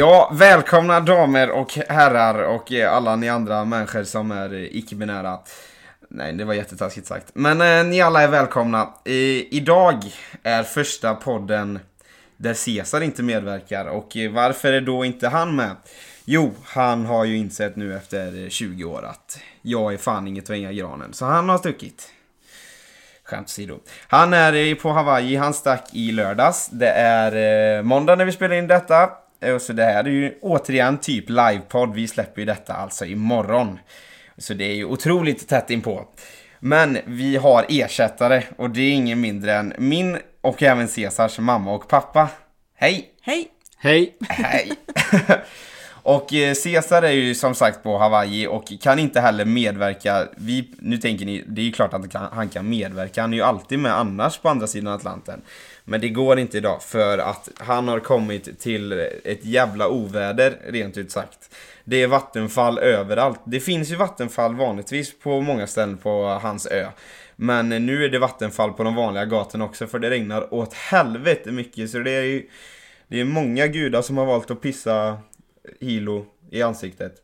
[0.00, 5.38] Ja, välkomna damer och herrar och eh, alla ni andra människor som är eh, icke-binära.
[6.08, 7.30] Nej, det var jättetaskigt sagt.
[7.34, 8.88] Men eh, ni alla är välkomna.
[9.04, 10.04] I, idag
[10.42, 11.78] är första podden
[12.36, 15.76] där Caesar inte medverkar och eh, varför är då inte han med?
[16.24, 20.44] Jo, han har ju insett nu efter eh, 20 år att jag är fan inget
[20.44, 22.08] att hänga i granen, så han har stuckit.
[23.24, 23.78] Skämt åsido.
[24.08, 26.68] Han är på Hawaii, han stack i lördags.
[26.72, 29.10] Det är eh, måndag när vi spelar in detta.
[29.40, 31.94] Eh, Så det här är ju återigen typ livepodd.
[31.94, 33.78] Vi släpper ju detta alltså imorgon.
[34.38, 36.08] Så det är ju otroligt tätt inpå.
[36.60, 41.72] Men vi har ersättare och det är ingen mindre än min och även Cesars mamma
[41.72, 42.28] och pappa.
[42.76, 43.10] Hej!
[43.22, 43.48] Hej!
[43.78, 44.16] Hej!
[44.28, 44.72] Hej!
[46.02, 50.28] och eh, Cesar är ju som sagt på Hawaii och kan inte heller medverka.
[50.36, 53.20] Vi, nu tänker ni, det är ju klart att han kan, han kan medverka.
[53.20, 55.42] Han är ju alltid med annars på andra sidan Atlanten.
[55.84, 58.92] Men det går inte idag för att han har kommit till
[59.24, 61.54] ett jävla oväder, rent ut sagt.
[61.84, 63.40] Det är vattenfall överallt.
[63.44, 66.86] Det finns ju vattenfall vanligtvis på många ställen på hans ö.
[67.36, 71.52] Men nu är det vattenfall på de vanliga gatorna också för det regnar åt helvete
[71.52, 72.48] mycket så det är ju
[73.08, 75.18] det är många gudar som har valt att pissa
[75.80, 77.14] Hilo i ansiktet.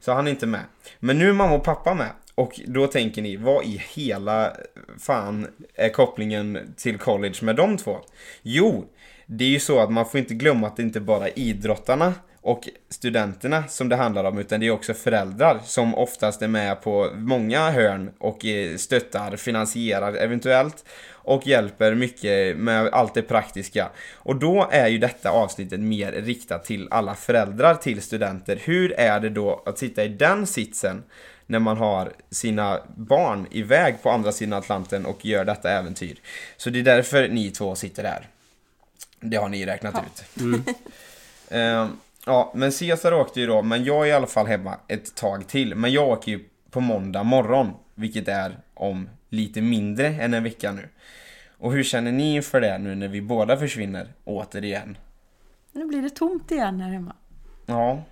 [0.00, 0.60] Så han är inte med.
[0.98, 2.10] Men nu är mamma och pappa med.
[2.34, 4.56] Och då tänker ni, vad i hela
[4.98, 7.98] fan är kopplingen till college med de två?
[8.42, 8.84] Jo,
[9.26, 12.14] det är ju så att man får inte glömma att det inte bara är idrottarna
[12.42, 16.82] och studenterna som det handlar om utan det är också föräldrar som oftast är med
[16.82, 23.88] på många hörn och eh, stöttar, finansierar eventuellt och hjälper mycket med allt det praktiska.
[24.14, 28.58] Och då är ju detta avsnittet mer riktat till alla föräldrar till studenter.
[28.64, 31.02] Hur är det då att sitta i den sitsen
[31.52, 36.20] när man har sina barn iväg på andra sidan Atlanten och gör detta äventyr?
[36.56, 38.28] Så det är därför ni två sitter här.
[39.20, 40.24] Det har ni räknat ut.
[41.48, 41.88] Ehm,
[42.26, 45.48] ja, men Cesar åkte ju då, men jag är i alla fall hemma ett tag
[45.48, 45.74] till.
[45.74, 50.72] Men jag åker ju på måndag morgon, vilket är om lite mindre än en vecka
[50.72, 50.88] nu.
[51.58, 54.96] Och hur känner ni inför det nu när vi båda försvinner återigen?
[55.72, 57.16] Nu blir det tomt igen här hemma.
[57.66, 58.02] Ja,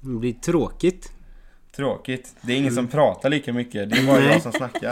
[0.00, 1.12] Det blir tråkigt.
[1.76, 2.36] Tråkigt.
[2.40, 4.90] Det är ingen som pratar lika mycket, det är bara jag som snackar.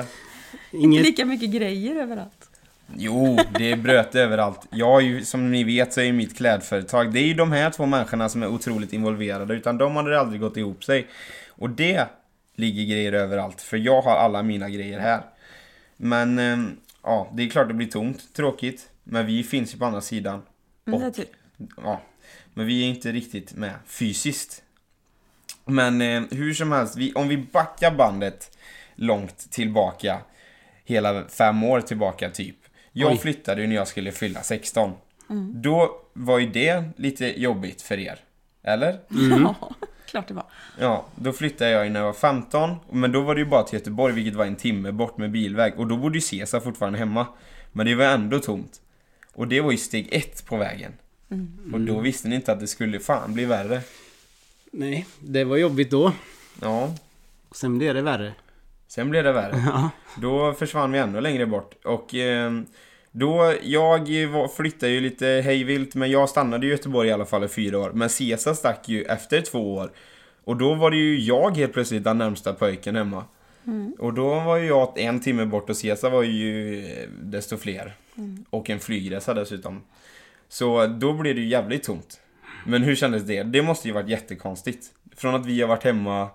[0.71, 1.03] Inte Inget...
[1.05, 2.49] lika mycket grejer överallt.
[2.97, 4.67] Jo, det är bröt överallt.
[4.71, 7.53] Jag är ju, som ni vet så är ju mitt klädföretag, det är ju de
[7.53, 11.07] här två människorna som är otroligt involverade, utan de hade aldrig gått ihop sig.
[11.49, 12.07] Och det
[12.57, 15.21] ligger grejer överallt, för jag har alla mina grejer här.
[15.97, 18.89] Men, ehm, ja, det är klart det blir tomt, tråkigt.
[19.05, 20.43] Men vi finns ju på andra sidan.
[20.85, 21.29] Men det är Och- typ.
[21.77, 22.01] Ja,
[22.55, 24.63] men vi är inte riktigt med fysiskt.
[25.65, 28.59] Men eh, hur som helst, vi, om vi backar bandet
[28.95, 30.19] långt tillbaka,
[30.85, 32.57] hela fem år tillbaka typ.
[32.93, 33.19] Jag Oj.
[33.19, 34.93] flyttade ju när jag skulle fylla 16.
[35.55, 38.19] Då var ju det lite jobbigt för er.
[38.63, 38.99] Eller?
[39.41, 39.75] Ja,
[40.07, 40.45] klart det var.
[40.81, 42.77] Ja, då flyttade jag ju när jag var 15.
[42.91, 45.73] Men då var det ju bara till Göteborg, vilket var en timme bort med bilväg.
[45.79, 47.27] Och då bodde ju Cesar fortfarande hemma.
[47.73, 48.81] Men det var ändå tomt.
[49.35, 50.93] Och det var ju steg ett på vägen.
[51.73, 53.81] Och då visste ni inte att det skulle fan bli värre.
[54.73, 56.13] Nej, det var jobbigt då.
[56.61, 56.95] Ja,
[57.55, 58.33] Sen blev det värre.
[58.89, 59.63] sen blev det värre.
[59.67, 59.91] Ja.
[60.21, 61.75] Då försvann vi ännu längre bort.
[61.85, 62.67] Och ehm,
[63.11, 67.45] då, jag var, flyttade ju lite hejvilt, men jag stannade i Göteborg i alla fall
[67.45, 67.91] i fyra år.
[67.95, 69.91] Men Cesar stack ju efter två år.
[70.45, 73.25] Och då var det ju jag helt plötsligt den närmsta pojken hemma.
[73.99, 77.97] Och då var ju jag en timme bort och Cesar var ju eh, desto fler.
[78.51, 79.81] Och en flygresa dessutom.
[80.49, 82.21] Så då blev det ju jävligt tomt.
[82.67, 83.43] Men hur kändes det?
[83.43, 84.93] Det måste ju varit jättekonstigt.
[85.17, 86.29] Från att vi har varit hemma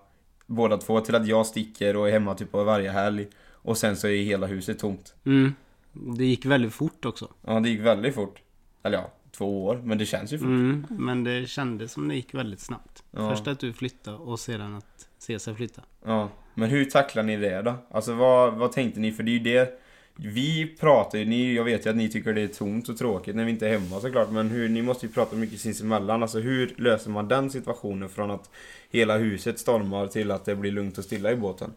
[0.46, 3.28] båda två till att jag sticker och är hemma typ på varje helg.
[3.52, 5.16] Och sen så är hela huset tomt.
[5.26, 5.54] Mm.
[5.94, 7.34] Det gick väldigt fort också.
[7.42, 8.42] Ja, det gick väldigt fort.
[8.84, 9.82] Eller ja, två år.
[9.84, 10.46] Men det känns ju fort.
[10.46, 10.86] Mm.
[10.90, 13.04] Men det kändes som det gick väldigt snabbt.
[13.12, 13.30] Ja.
[13.30, 15.82] Först att du flyttade och sedan att Cesar flytta.
[16.06, 16.30] Ja.
[16.54, 17.74] Men hur tacklar ni det då?
[17.92, 19.12] Alltså vad, vad tänkte ni?
[19.12, 19.80] För det är ju det
[20.20, 23.36] vi pratar ju, ni, jag vet ju att ni tycker det är tomt och tråkigt
[23.36, 26.40] när vi inte är hemma såklart Men hur, ni måste ju prata mycket sinsemellan Alltså
[26.40, 28.50] hur löser man den situationen från att
[28.90, 31.74] hela huset stormar till att det blir lugnt och stilla i båten?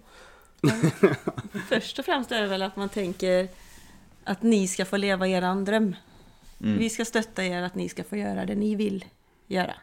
[1.69, 3.49] Först och främst är det väl att man tänker
[4.25, 5.97] att ni ska få leva er dröm.
[6.61, 6.79] Mm.
[6.79, 9.05] Vi ska stötta er att ni ska få göra det ni vill
[9.47, 9.75] göra.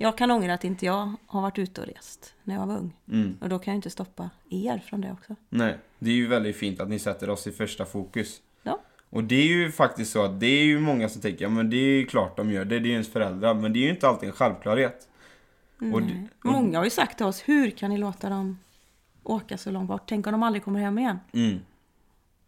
[0.00, 2.96] Jag kan ångra att inte jag har varit ute och rest när jag var ung.
[3.12, 3.36] Mm.
[3.40, 5.34] Och då kan jag inte stoppa er från det också.
[5.48, 8.40] Nej, det är ju väldigt fint att ni sätter oss i första fokus.
[8.62, 8.80] Ja.
[9.10, 11.70] Och det är ju faktiskt så att det är ju många som tänker, ja men
[11.70, 13.54] det är ju klart de gör det, det är ju ens föräldrar.
[13.54, 15.08] Men det är ju inte alltid en självklarhet.
[15.92, 16.28] Och det- Nej.
[16.44, 18.58] Många har ju sagt till oss, hur kan ni låta dem
[19.22, 20.02] åka så långt bort?
[20.06, 21.18] Tänk om de aldrig kommer hem igen.
[21.32, 21.58] Mm.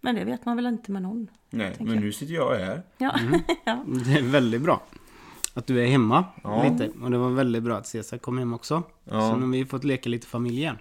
[0.00, 1.26] Men det vet man väl inte med någon.
[1.50, 2.00] Nej, men jag.
[2.00, 2.82] nu sitter jag här.
[2.98, 3.18] Ja,
[3.64, 3.84] ja.
[4.06, 4.82] Det är väldigt bra.
[5.60, 6.62] Att du är hemma Ja.
[6.64, 6.90] lite.
[7.02, 8.82] Och det var väldigt bra att Cesar kom hem också.
[9.04, 9.20] Ja.
[9.30, 10.78] Så nu har vi fått leka lite familj igen.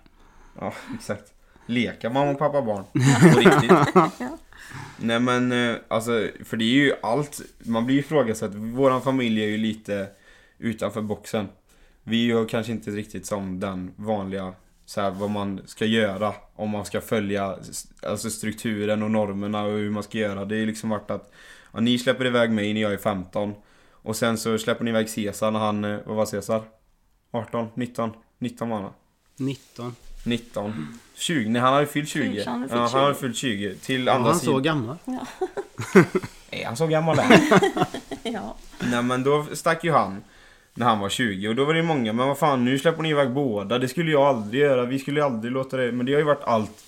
[0.59, 1.33] Ja, exakt.
[1.65, 2.83] Leka mamma och pappa barn.
[3.33, 3.71] På riktigt.
[4.97, 7.41] Nej men eh, alltså, för det är ju allt.
[7.63, 8.55] Man blir ju ifrågasatt.
[8.55, 10.07] Våran familj är ju lite
[10.57, 11.47] utanför boxen.
[12.03, 14.53] Vi är ju kanske inte riktigt som den vanliga,
[14.85, 16.33] så här, vad man ska göra.
[16.55, 17.55] Om man ska följa
[18.07, 20.45] alltså strukturen och normerna och hur man ska göra.
[20.45, 21.31] Det är liksom varit att
[21.73, 23.53] ja, ni släpper iväg mig när jag är 15.
[24.01, 26.61] Och sen så släpper ni iväg Cesar när han, eh, vad var Cesar?
[27.31, 27.67] 18?
[27.73, 28.11] 19?
[28.39, 28.93] 19 var han va?
[29.37, 29.95] 19.
[30.25, 30.73] 19
[31.15, 33.19] 20, nej han hade fyllt 20 Fyllt, han hade Ja fyllt han hade 20.
[33.21, 34.97] fyllt 20 Till Ja, andra han så sidan gammal.
[36.51, 37.39] Är han så gammal där?
[38.23, 38.55] Ja.
[38.91, 40.23] Nej men då stack ju han
[40.73, 43.09] När han var 20 och då var det många Men vad fan nu släpper ni
[43.09, 46.19] iväg båda Det skulle jag aldrig göra Vi skulle aldrig låta det Men det har
[46.19, 46.83] ju varit allt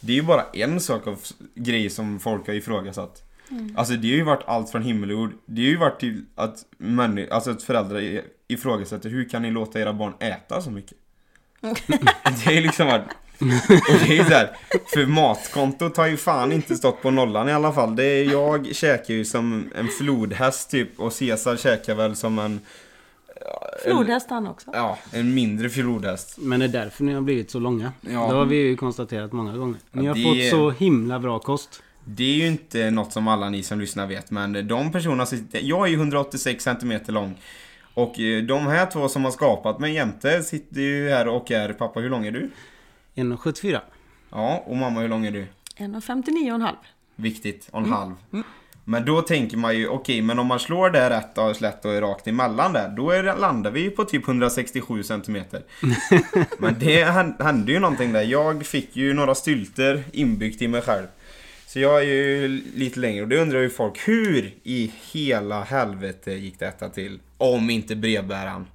[0.00, 1.20] Det är ju bara en sak av
[1.54, 3.22] grej som folk har ifrågasatt
[3.76, 6.24] Alltså det har ju varit allt från himmel och jord Det har ju varit till
[6.34, 6.64] att
[7.30, 10.96] alltså att föräldrar i- ifrågasätter Hur kan ni låta era barn äta så mycket?
[11.60, 13.02] det är ju liksom varit
[13.40, 13.46] Och
[14.06, 14.50] det är ju såhär
[14.94, 18.74] För matkontot har ju fan inte stått på nollan i alla fall det är, Jag
[18.74, 22.60] käkar ju som en flodhäst typ Och Cesar käkar väl som en
[23.84, 24.70] Flodhäst han också.
[24.74, 27.92] Ja, en mindre flodhäst Men det är därför ni har blivit så långa.
[28.00, 28.10] Ja.
[28.10, 29.76] Det har vi ju konstaterat många gånger.
[29.92, 31.82] Ni Ja, har det- fått så himla bra kost.
[32.16, 35.60] Det är ju inte något som alla ni som lyssnar vet men de personerna sitter,
[35.62, 37.34] Jag är ju 186 cm lång
[37.94, 41.72] Och eh, de här två som har skapat mig jämte sitter ju här och är
[41.72, 42.50] Pappa hur lång är du?
[43.14, 43.80] 1,74.
[44.30, 45.46] Ja, och mamma hur lång är du?
[45.76, 46.68] 1,59,5.
[47.16, 48.14] Viktigt, och en halv
[48.84, 51.92] Men då tänker man ju, okej men om man slår det rätt och slätt och
[51.92, 55.36] är rakt emellan där Då är, det- landar vi ju på typ 167 cm
[56.58, 60.82] Men det hän- hände ju någonting där Jag fick ju några stylter inbyggt i mig
[60.82, 61.06] själv
[61.72, 66.32] Så jag är ju lite längre och det undrar ju folk Hur i hela helvete
[66.32, 67.20] gick detta till?
[67.38, 68.66] Om inte brevbäraren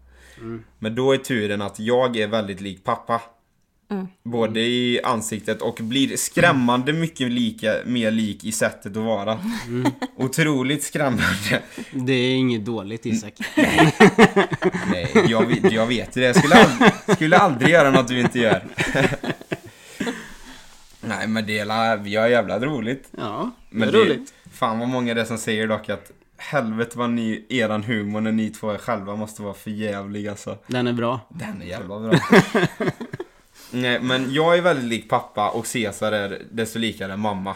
[0.80, 3.22] Men då är turen att jag är väldigt lik pappa
[4.24, 9.40] Både i ansiktet och blir skrämmande mycket lika, mer lik i sättet att vara.
[10.18, 11.62] Otroligt skrämmande.
[11.94, 13.34] Det är inget dåligt Isak.
[14.92, 16.28] Nej, jag, vet- jag vet ju det.
[16.28, 18.64] Jag skulle aldrig, skulle aldrig göra något du inte gör.
[21.08, 23.10] Nej, men det är vi har jävla roligt.
[23.18, 24.34] Ja, det Men är roligt.
[24.52, 28.32] Fan vad många det är som säger dock att helvete vad ni, eran humor när
[28.32, 30.58] ni två är själva måste vara för jävlig alltså.
[30.68, 31.20] Den är bra.
[31.30, 32.20] Den är jävla bra.
[33.72, 37.56] Nej, men jag är väldigt lik pappa och Cesar är desto likare mamma.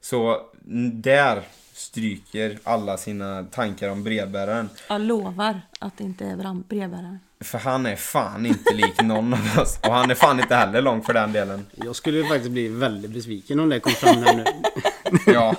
[0.00, 0.40] Så
[0.70, 4.68] n- där stryker alla sina tankar om brevbäraren.
[4.88, 7.18] Jag lovar att det inte är brevbäraren.
[7.44, 9.78] För han är fan inte lik någon av oss.
[9.82, 11.66] Och han är fan inte heller lång för den delen.
[11.72, 14.44] Jag skulle ju faktiskt bli väldigt besviken om det kom fram här nu.
[15.32, 15.56] Ja,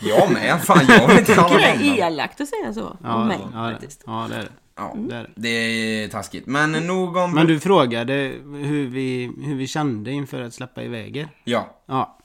[0.00, 0.62] jag med.
[0.64, 3.72] Fan, jag vill inte ha Det är elakt att säga så om mig ja, det,
[3.72, 4.02] faktiskt.
[4.06, 4.48] ja, det är det.
[4.76, 5.30] Ja, det, är det.
[5.34, 6.46] det är taskigt.
[6.46, 7.34] Men nog om...
[7.34, 8.12] Men du frågade
[8.44, 11.28] hur vi, hur vi kände inför att släppa iväg er.
[11.44, 12.18] Ja, Ja.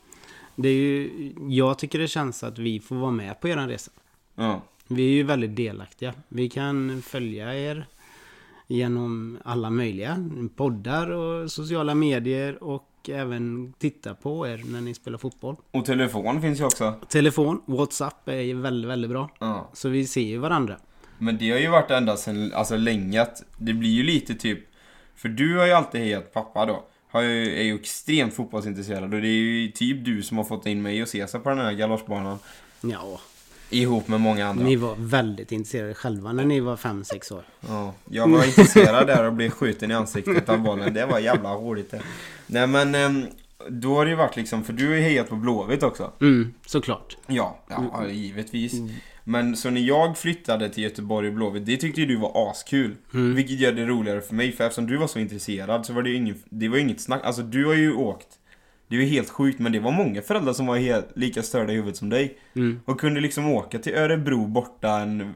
[0.55, 3.91] Det är ju, jag tycker det känns att vi får vara med på er resa.
[4.35, 4.61] ja.
[4.89, 6.13] Vi är ju väldigt delaktiga.
[6.27, 7.85] Vi kan följa er
[8.67, 15.17] genom alla möjliga poddar och sociala medier och även titta på er när ni spelar
[15.17, 15.55] fotboll.
[15.71, 16.93] Och telefon finns ju också.
[17.09, 19.29] Telefon, WhatsApp är ju väldigt, väldigt bra.
[19.39, 19.69] Ja.
[19.73, 20.77] Så vi ser ju varandra.
[21.17, 24.59] Men det har ju varit ända sedan, alltså länge att det blir ju lite typ
[25.15, 29.21] För du har ju alltid hejat pappa då har ju, är ju extremt fotbollsintresserad och
[29.21, 31.73] det är ju typ du som har fått in mig och Cesar på den här
[31.73, 32.39] galoppbanan
[32.81, 33.19] Ja,
[33.69, 37.43] Ihop med många andra ni var väldigt intresserade själva när ni var 5-6 år.
[37.69, 41.53] ja, Jag var intresserad där och blev skjuten i ansiktet av bollen Det var jävla
[41.53, 42.01] roligt det
[42.47, 43.25] Nej men ehm,
[43.69, 46.53] Då har det ju varit liksom, för du har ju hejat på Blåvitt också Mm,
[46.65, 47.17] såklart.
[47.27, 48.73] Ja, ja givetvis.
[49.23, 52.95] Men så när jag flyttade till Göteborg och Blåvitt, det tyckte ju du var askul.
[53.11, 56.09] Vilket gör det roligare för mig, för eftersom du var så intresserad så var det
[56.09, 57.21] ju ingen, det var inget snack.
[57.23, 58.27] Alltså du har ju åkt.
[58.87, 61.73] Det är ju helt sjukt, men det var många föräldrar som var helt, lika störda
[61.73, 62.37] i huvudet som dig.
[62.55, 62.79] Mm.
[62.85, 65.33] Och kunde liksom åka till Örebro borta en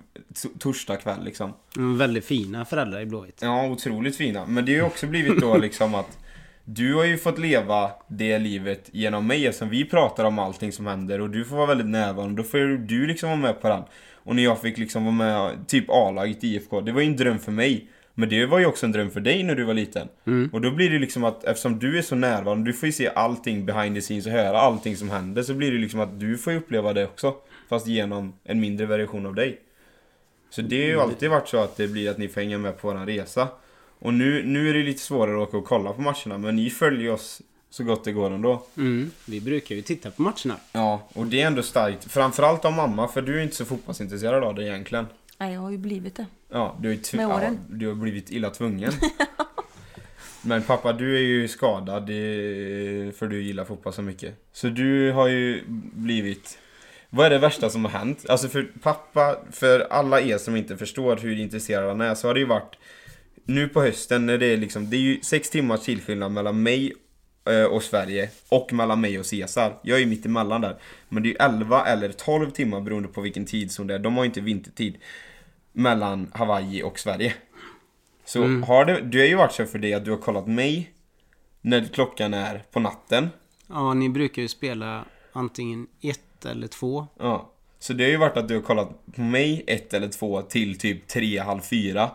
[0.60, 1.53] torsdag kväll liksom.
[1.77, 3.39] Mm, väldigt fina föräldrar i Blåvitt.
[3.41, 4.46] Ja, otroligt fina.
[4.46, 6.17] Men det har ju också blivit då liksom att
[6.65, 10.88] du har ju fått leva det livet genom mig eftersom vi pratar om allting som
[10.88, 12.41] händer och du får vara väldigt närvarande.
[12.41, 13.84] Då får du liksom vara med på den.
[14.24, 17.17] Och när jag fick liksom vara med typ A-laget i IFK, det var ju en
[17.17, 17.89] dröm för mig.
[18.13, 20.08] Men det var ju också en dröm för dig när du var liten.
[20.51, 23.10] Och då blir det liksom att eftersom du är så närvarande, du får ju se
[23.15, 25.44] allting behind the scenes och höra allting som händer.
[25.44, 27.36] Så blir det liksom att du får uppleva det också.
[27.70, 29.60] Fast genom en mindre version av dig.
[30.50, 32.82] Så det har ju alltid varit så att det blir att ni får hänga med
[32.82, 33.48] på våran resa.
[34.00, 36.70] Och nu, nu är det lite svårare att åka och kolla på matcherna, men ni
[36.70, 38.63] följer oss så gott det går ändå.
[38.77, 40.56] Mm, vi brukar ju titta på matcherna.
[40.72, 42.12] Ja, och det är ändå starkt.
[42.12, 45.06] Framförallt av mamma, för du är inte så fotbollsintresserad av det egentligen.
[45.42, 46.26] Nej, jag har ju blivit det.
[46.50, 47.60] Ja, du tv- Med åren.
[47.70, 48.92] Ja, du har blivit illa tvungen.
[50.42, 54.36] Men pappa, du är ju skadad eh, för du gillar fotboll så mycket.
[54.54, 56.58] Så du har ju blivit...
[57.10, 58.26] Vad är det värsta som har hänt?
[58.30, 62.34] Alltså för pappa, för alla er som inte förstår hur intresserad han är, så har
[62.34, 62.76] det ju varit...
[63.46, 66.94] Nu på hösten när det är liksom, det är ju sex timmars tillskillnad mellan mig
[67.50, 69.80] eh, och Sverige och mellan mig och Cesar.
[69.84, 70.76] Jag är ju mitt emellan där.
[71.10, 74.00] Men det är ju 11 eller 12 timmar beroende på vilken tidszon det är.
[74.00, 74.98] De har ju inte vintertid
[75.72, 77.34] mellan Hawaii och Sverige.
[78.25, 80.92] Så har det, du har ju varit så för dig att du har kollat mig
[81.62, 83.30] när klockan är på natten.
[83.68, 87.08] Ja, ni brukar ju spela antingen ett eller två.
[87.20, 87.51] Ja.
[87.80, 90.80] Så det har ju varit att du har kollat på mig ett eller två till
[90.80, 92.12] typ tre, halv fyra.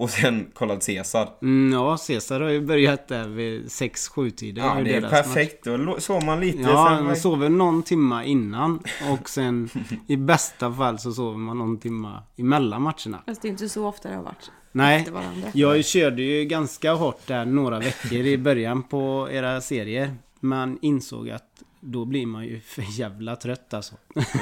[0.00, 1.28] Och sen kollat Cesar.
[1.42, 4.64] Mm, ja, Cesar har ju börjat där vid 6-7 tiden.
[4.64, 5.64] Ja, det är perfekt.
[5.64, 6.58] Då lo- sov man lite.
[6.58, 9.70] Ja, sen man sover någon timma innan och sen
[10.08, 13.22] i bästa fall så sover man någon timma emellan matcherna.
[13.26, 14.50] Fast det är inte så ofta det har varit.
[14.72, 15.06] Nej,
[15.52, 20.14] jag körde ju ganska hårt där några veckor i början på era serier.
[20.40, 21.49] Man insåg att
[21.80, 23.94] då blir man ju för jävla trött alltså.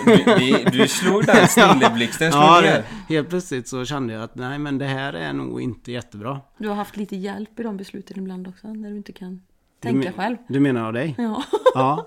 [0.04, 4.34] Du, det- du slog den snilleblixten, slog Ja, det, helt plötsligt så kände jag att
[4.34, 6.40] nej men det här är nog inte jättebra.
[6.58, 9.40] Du har haft lite hjälp i de besluten ibland också, när du inte kan Du
[9.80, 10.36] tänka men- själv.
[10.48, 11.14] Du menar av dig?
[11.18, 11.42] Ja.
[11.74, 12.06] Ja.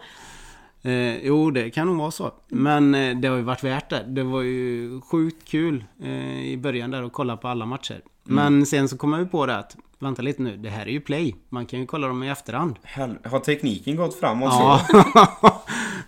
[0.84, 2.32] Eh, jo, det kan nog vara så.
[2.48, 4.04] Men eh, det har ju varit värt det.
[4.08, 8.02] Det var ju sjukt kul eh, i början där att kolla på alla matcher.
[8.24, 10.92] Men sen så kom jag ju på det att, vänta lite nu, det här är
[10.92, 11.36] ju play.
[11.50, 12.76] Man kan ju kolla dem i efterhand.
[12.84, 14.86] Hel- Har tekniken gått framåt Ja.
[14.92, 15.52] så?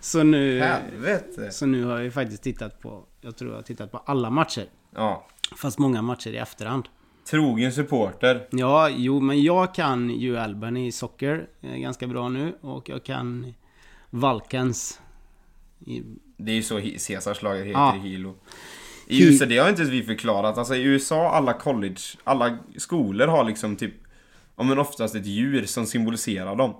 [0.00, 0.60] så nu...
[0.60, 1.50] Helvete.
[1.50, 4.30] Så nu har jag ju faktiskt tittat på, jag tror jag har tittat på alla
[4.30, 4.66] matcher.
[4.94, 5.26] Ja.
[5.56, 6.88] Fast många matcher i efterhand.
[7.30, 8.46] Trogen supporter.
[8.50, 12.58] Ja, jo, men jag kan ju Albany i socker eh, ganska bra nu.
[12.60, 13.54] Och jag kan
[14.10, 15.00] Valkens.
[15.86, 16.02] I,
[16.36, 17.90] Det är ju så Caesars lager heter Ja.
[18.02, 18.34] Hilo.
[19.06, 20.58] I USA, det har inte ens vi förklarat.
[20.58, 23.94] Alltså i USA, alla college, alla skolor har liksom typ,
[24.56, 26.74] ja men oftast ett djur som symboliserar dem.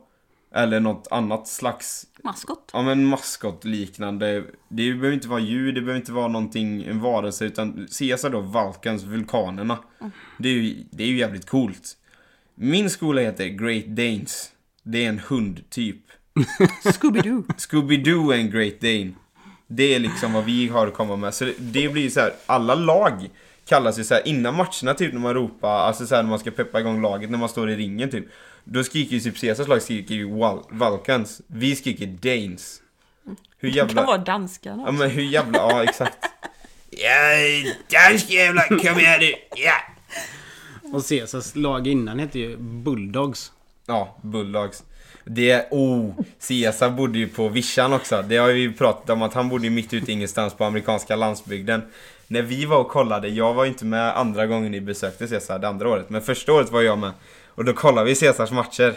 [0.54, 2.70] Eller något annat slags, Maskot.
[2.72, 4.44] ja men maskot liknande.
[4.68, 8.40] Det behöver inte vara djur, det behöver inte vara någonting, en varelse, utan Caesar då,
[8.40, 9.78] Valkans, vulkanerna.
[10.38, 11.96] Det är ju, det är ju jävligt coolt.
[12.54, 14.50] Min skola heter Great Danes.
[14.82, 16.00] Det är en hundtyp.
[16.84, 17.44] Scooby-Doo.
[17.56, 19.12] Scooby-Doo är en Great Dane.
[19.66, 21.34] Det är liksom vad vi har att komma med.
[21.34, 23.30] Så det, det blir så här, alla lag
[23.66, 26.38] kallas ju så här innan matcherna typ när man ropar, alltså så här när man
[26.38, 28.24] ska peppa igång laget när man står i ringen typ.
[28.64, 31.40] Då skriker ju typ Caesars lag skriker ju Val- Valkans.
[31.46, 32.80] Vi skriker Danes.
[33.58, 34.06] Hur Det kan jävla...
[34.06, 36.18] vara danskarna Ja men hur jävla, ja exakt.
[36.90, 37.10] Ja,
[37.90, 39.72] dansk jävla, kom här nu, ja!
[40.92, 43.52] och Caesars lag innan hette ju Bulldogs.
[43.86, 44.82] Ja, Bulldogs.
[45.24, 46.10] Det, oh,
[46.48, 48.24] Caesar bodde ju på vischan också.
[48.28, 51.16] Det har vi ju pratat om att han bodde ju mitt ute ingenstans på amerikanska
[51.16, 51.82] landsbygden.
[52.26, 55.58] När vi var och kollade, jag var ju inte med andra gången ni besökte Caesar
[55.58, 57.12] det andra året, men första året var jag med.
[57.48, 58.94] Och då kollade vi Caesars matcher.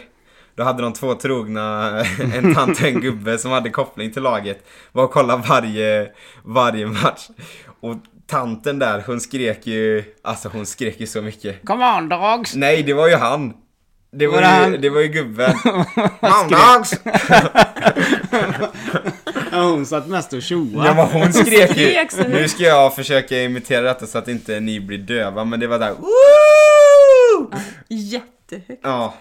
[0.55, 1.99] Då hade de två trogna,
[2.33, 4.67] en tant och en gubbe som hade koppling till laget.
[4.91, 6.11] Var och kollade varje,
[6.43, 7.27] varje match.
[7.79, 7.95] Och
[8.27, 11.65] tanten där, hon skrek ju, alltså hon skrek ju så mycket.
[11.65, 12.55] Come on dogs!
[12.55, 13.53] Nej, det var ju han.
[14.11, 14.81] Det var, Var det ju, han?
[14.81, 15.53] det var ju gubben.
[16.21, 16.93] Mammags!
[19.51, 20.87] Ja, hon satt mest och tjoade.
[20.87, 22.27] Ja men hon skrek ju.
[22.29, 25.79] Nu ska jag försöka imitera detta så att inte ni blir döva, men det var
[25.79, 25.91] där.
[25.91, 27.51] Woo!
[27.87, 28.79] Jättehögt.
[28.83, 29.13] Ja.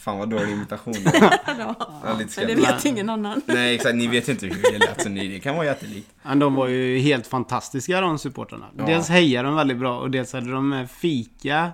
[0.00, 0.94] Fan vad dålig imitation.
[1.12, 3.42] Ja, Ja, lite men det vet ingen annan.
[3.46, 6.08] Nej exakt, ni vet inte hur det lät så ni, det kan vara jättelikt.
[6.22, 8.66] Men de var ju helt fantastiska de supportrarna.
[8.78, 8.84] Ja.
[8.86, 11.70] Dels hejade de väldigt bra och dels hade de fika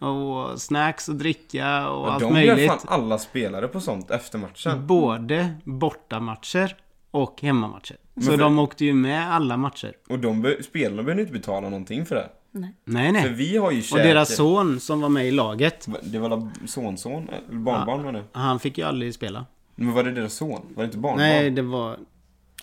[0.00, 2.56] och snacks och dricka och, Och allt de möjligt.
[2.56, 4.86] bjöd fan alla spelare på sånt efter matchen.
[4.86, 6.76] Både bortamatcher
[7.10, 7.96] och hemmamatcher.
[8.14, 9.92] Så för- de åkte ju med alla matcher.
[10.08, 12.28] Och de be- spelarna behöver inte betala någonting för det.
[12.52, 12.74] Nej.
[12.84, 13.32] Nej, För nej.
[13.32, 14.04] vi har ju Och käkat...
[14.04, 17.28] deras son som var med i laget, Det var väl sonson?
[17.28, 18.24] Eller barnbarn var det?
[18.32, 19.46] han fick ju aldrig spela.
[19.74, 20.60] Men var det deras son?
[20.74, 21.18] Var det inte barnbarn?
[21.18, 21.96] Nej, det var...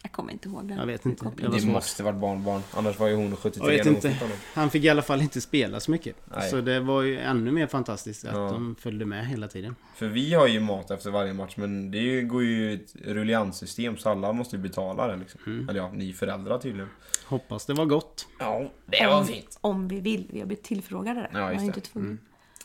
[0.05, 0.77] Jag kommer inte ihåg den.
[0.77, 1.31] Jag vet inte.
[1.41, 2.61] Jag Det måste varit barnbarn.
[2.73, 4.17] Annars var ju hon 73 Jag vet inte.
[4.53, 6.15] Han fick i alla fall inte spela så mycket.
[6.35, 6.49] Nej.
[6.49, 8.39] Så det var ju ännu mer fantastiskt att Ja.
[8.39, 9.75] de följde med hela tiden.
[9.95, 14.09] För vi har ju mat efter varje match men det går ju ett rullianssystem så
[14.09, 15.39] alla måste ju betala det liksom.
[15.45, 15.69] Mm.
[15.69, 16.89] Eller ja, ni föräldrar tydligen.
[17.25, 18.27] Hoppas det var gott.
[18.39, 19.57] Ja, det var om, fint.
[19.61, 20.27] Om vi vill.
[20.31, 21.39] Vi har blivit tillfrågade där.
[21.39, 21.85] Ja, just inte det.
[21.85, 22.19] tvungen.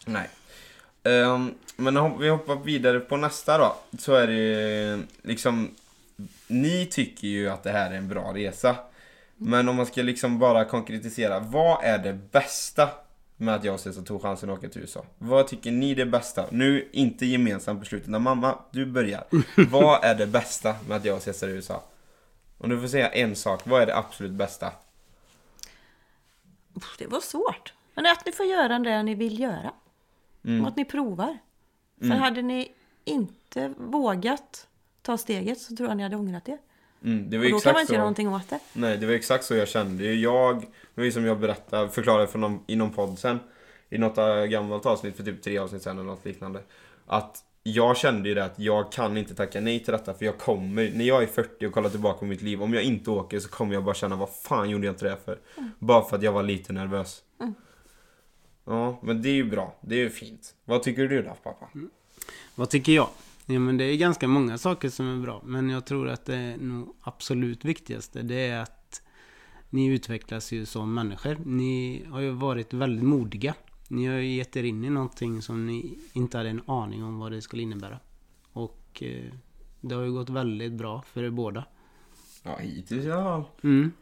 [0.06, 0.28] Nej.
[1.02, 3.76] Ehm, men om vi hoppar vidare på nästa då.
[3.98, 5.70] Så är det liksom...
[6.46, 8.76] Ni tycker ju att det här är en bra resa.
[9.36, 11.40] Men om man ska liksom bara konkretisera.
[11.40, 12.88] Vad är det bästa
[13.36, 15.04] med att jag och Cesar tog chansen att åka till USA?
[15.18, 16.46] Vad tycker ni är det bästa?
[16.50, 19.24] Nu, inte gemensamt beslut, utan mamma, du börjar.
[19.70, 21.82] vad är det bästa med att jag och Cesar är i USA?
[22.58, 24.72] Om du får säga en sak, vad är det absolut bästa?
[26.98, 27.72] Det var svårt.
[27.94, 29.72] Men att ni får göra det ni vill göra.
[30.44, 30.62] Mm.
[30.62, 31.38] Och att ni provar.
[32.00, 32.72] För hade ni
[33.04, 34.67] inte vågat
[35.08, 36.58] ta steget så tror jag ni hade ångrat er.
[37.04, 38.02] Mm, det var Och då kan man exakt inte göra så.
[38.02, 38.60] någonting åt det.
[38.72, 40.14] Nej, det var exakt så jag kände.
[40.14, 43.38] Jag, det var ju som jag berättade, förklarade för någon, i någon podd sen.
[43.90, 46.60] I något äh, gammalt avsnitt för typ tre avsnitt sen eller något liknande.
[47.06, 50.38] Att jag kände ju det att jag kan inte tacka nej till detta för jag
[50.38, 53.38] kommer, när jag är 40 och kollar tillbaka på mitt liv, om jag inte åker
[53.38, 55.38] så kommer jag bara känna vad fan gjorde jag inte det för?
[55.78, 57.22] Bara för att jag var lite nervös.
[58.64, 59.74] Ja, men det är ju bra.
[59.80, 60.54] Det är ju fint.
[60.64, 61.68] Vad tycker du då pappa?
[62.54, 63.08] Vad tycker jag?
[63.50, 65.42] Ja, men det är ganska många saker som är bra.
[65.44, 68.22] Men jag tror att det nog absolut viktigaste.
[68.22, 69.02] Det är att
[69.70, 71.36] ni utvecklas ju som människor.
[71.44, 73.54] Ni har ju varit väldigt modiga.
[73.88, 77.18] Ni har ju gett er in i någonting som ni inte hade en aning om
[77.18, 77.98] vad det skulle innebära.
[78.52, 79.32] Och eh,
[79.80, 81.64] det har ju gått väldigt bra för er båda.
[82.42, 83.50] Ja, hittills ja.
[83.62, 83.92] Mm.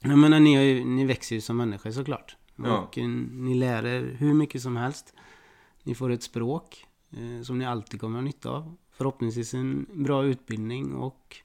[0.00, 2.36] Jag menar, ni, ju, ni växer ju som människor såklart.
[2.56, 2.78] Ja.
[2.78, 5.14] Och eh, ni lär er hur mycket som helst.
[5.82, 6.86] Ni får ett språk
[7.44, 8.76] som ni alltid kommer ha nytta av.
[8.92, 11.36] Förhoppningsvis en bra utbildning och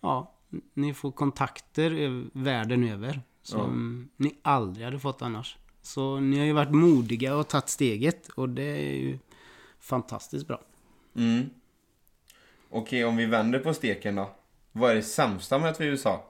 [0.00, 0.34] ja,
[0.74, 5.56] ni får kontakter över, världen över som ni aldrig hade fått annars.
[5.82, 9.18] Så ni har ju varit modiga och tagit steget och det är ju
[9.78, 10.60] fantastiskt bra.
[11.16, 11.50] Mm.
[12.70, 14.30] Okej, om vi vänder på steken då.
[14.72, 16.24] Vad är det sämsta med att vara i USA?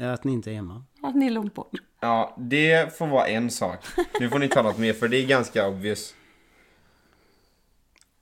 [0.00, 0.84] Att ni inte är hemma.
[1.02, 1.72] Att ni är långt bort.
[2.00, 3.84] Ja, det får vara en sak.
[4.20, 6.14] Nu får ni ta något mer för det är ganska obvious.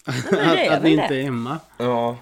[0.07, 1.61] Är att, att ni inte är hemma.
[1.79, 2.19] Ja.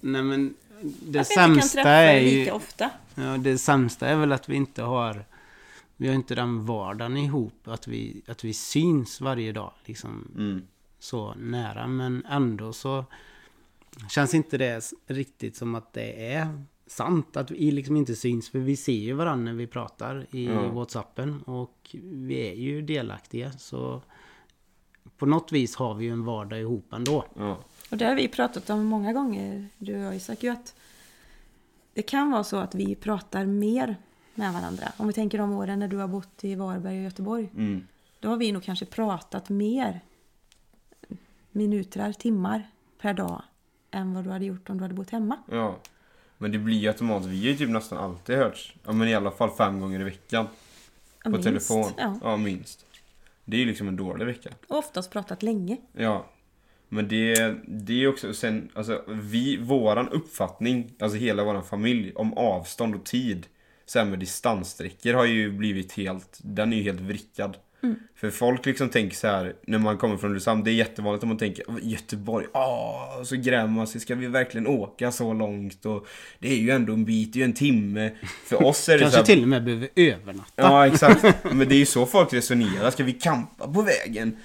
[0.00, 2.38] Nej men det Att vi inte kan sämsta träffa är ju...
[2.38, 2.90] lika ofta.
[3.14, 5.24] Ja, det sämsta är väl att vi inte har...
[5.96, 7.68] Vi har inte den vardagen ihop.
[7.68, 9.72] Att vi, att vi syns varje dag.
[9.84, 10.62] Liksom Mm.
[10.98, 11.86] så nära.
[11.86, 13.04] Men ändå så
[14.10, 17.36] känns inte det riktigt som att det är sant.
[17.36, 18.50] Att vi liksom inte syns.
[18.50, 20.68] För vi ser ju varandra när vi pratar i Ja.
[20.68, 21.42] Whatsappen.
[21.42, 23.52] Och vi är ju delaktiga.
[23.52, 24.02] Så
[25.18, 27.24] på något vis har vi ju en vardag ihop ändå.
[27.34, 27.58] Ja.
[27.90, 30.74] Och det har vi pratat om många gånger, du och jag Isak, ju att
[31.94, 33.96] det kan vara så att vi pratar mer
[34.34, 34.92] med varandra.
[34.96, 37.50] Om vi tänker de åren när du har bott i Varberg och Göteborg.
[37.56, 37.86] Mm.
[38.20, 40.00] Då har vi nog kanske pratat mer
[41.52, 43.42] minuter, timmar per dag
[43.90, 45.38] än vad du hade gjort om du hade bott hemma.
[45.50, 45.76] ja.
[46.38, 47.30] Men det blir ju automatiskt.
[47.30, 48.74] Vi har ju typ nästan alltid hörts.
[48.84, 50.46] Ja men i alla fall fem gånger i veckan.
[51.24, 51.92] På Minst, telefon.
[51.96, 52.18] Ja.
[52.22, 52.83] ja, minst.
[53.44, 54.50] Det är ju liksom en dålig vecka.
[54.68, 55.76] Och oftast pratat länge.
[55.92, 56.30] Ja.
[56.88, 62.34] Men det, det är också sen, alltså vi, våran uppfattning, alltså hela våran familj, om
[62.34, 63.46] avstånd och tid.
[63.86, 67.56] Sen med distanssträckor har ju blivit helt, den är ju helt vrickad.
[68.16, 71.28] För folk liksom tänker så här när man kommer från Ulricehamn, det är jättevanligt att
[71.28, 75.86] man tänker "Åh, Göteborg, åh, så grämer man sig, ska vi verkligen åka så långt?
[75.86, 76.06] Och
[76.38, 78.10] det är ju ändå en bit, det är ju en timme.
[78.46, 80.52] För oss är det så Kanske här, till och med behöver övernatta.
[80.56, 81.24] Ja, exakt.
[81.42, 82.90] Men det är ju så folk resonerar.
[82.90, 84.36] Ska vi campa på vägen?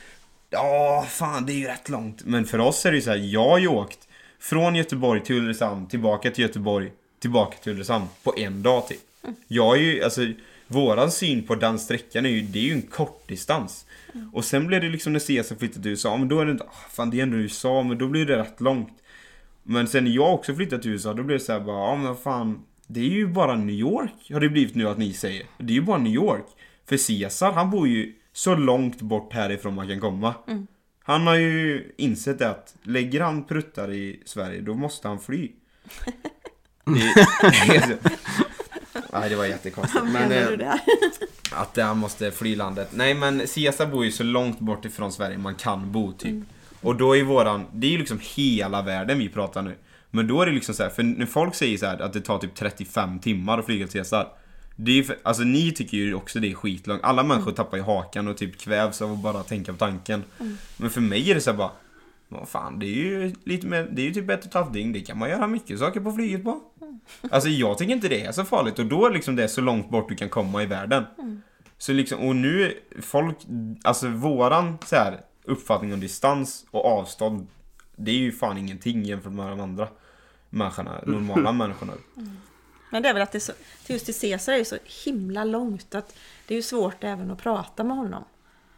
[0.49, 2.21] Ja, fan det är ju rätt långt.
[2.25, 3.99] Men för oss är det ju så här, jag har ju åkt
[4.39, 8.99] från Göteborg till Ulricehamn, tillbaka till Göteborg, tillbaka till Ulricehamn på en dag typ.
[9.47, 10.21] Jag är ju, alltså,
[10.69, 13.85] våran syn på den sträckan är ju, det är ju en kort distans.
[14.33, 16.63] Och sen blev det liksom när Cesar flyttade till USA, men då är det inte,
[16.63, 18.89] ah, fan det är ändå USA, men då blir det rätt långt.
[19.63, 21.95] Men sen när jag också flyttade till USA, då blev det så här bara, ja
[21.95, 25.13] men vad fan, det är ju bara New York, har det blivit nu att ni
[25.13, 25.45] säger.
[25.57, 26.45] Det är ju bara New York.
[26.85, 30.33] För Caesar, han bor ju så långt bort härifrån man kan komma.
[31.03, 35.51] Han har ju insett att lägger han pruttar i Sverige, då måste han fly.
[36.85, 37.97] Det,
[39.13, 40.05] Nej, det var jättekonstigt.
[40.05, 40.73] Men, eh,
[41.51, 42.89] att han måste fly landet.
[42.91, 46.43] Nej men Caesar bor ju så långt bort ifrån Sverige man kan bo typ.
[46.81, 49.75] Och då är våran, det är ju liksom hela världen vi pratar nu.
[50.11, 52.21] Men då är det liksom så här, för när folk säger så här att det
[52.21, 54.27] tar typ 35 timmar att flyga till Caesar.
[54.75, 57.03] Det är ju för, alltså ni tycker ju också det är skitlångt.
[57.03, 60.23] Alla människor tappar ju hakan och typ kvävs av att bara tänka på tanken.
[60.77, 61.71] Men för mig är det så här bara,
[62.29, 64.73] vad fan det är ju lite mer, det är ju typ ett och ett halvt
[64.73, 64.93] dygn.
[64.93, 66.61] Det kan man göra mycket saker på flyget på.
[67.31, 69.89] Alltså jag tycker inte det är så farligt och då är liksom det så långt
[69.89, 71.05] bort du kan komma i världen.
[71.77, 73.37] Så liksom, och nu, är folk,
[73.83, 77.47] alltså våran så här, uppfattning om distans och avstånd,
[77.95, 79.87] det är ju fan ingenting jämfört med de andra
[80.49, 81.93] människorna, normala människorna.
[82.91, 83.53] Men det är väl att det är så,
[83.87, 86.15] just till Caesar är det så himla långt att
[86.47, 88.23] det är ju svårt även att prata med honom.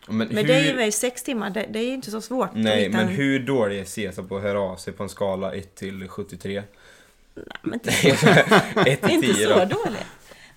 [0.08, 2.50] Men, Men hur, det är ju sex timmar, det, det är ju inte så svårt.
[2.54, 5.10] Nej, hitta men en- hur dålig är Caesar på att höra av sig på en
[5.10, 6.64] skala 1 till 73?
[7.36, 8.20] Nej, men inte, 1
[9.02, 9.56] till inte 10 så då.
[9.66, 10.06] dåligt.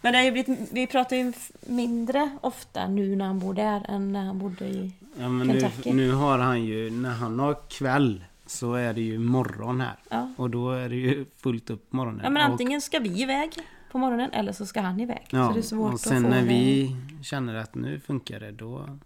[0.01, 3.87] Men det har ju blivit, vi pratar ju mindre ofta nu när han bor där
[3.89, 4.93] än när han bodde i...
[5.19, 5.93] Ja, men nu, Kentucky.
[5.93, 9.97] nu har han ju, när han har kväll så är det ju morgon här.
[10.11, 10.33] Ja.
[10.37, 12.21] Och då är det ju fullt upp på morgonen.
[12.25, 13.53] Ja men Och- antingen ska vi iväg
[13.93, 15.27] på morgonen eller så ska han iväg.
[15.31, 18.41] Ja, så det är svårt och sen att få när vi känner att nu funkar
[18.41, 18.99] det, då,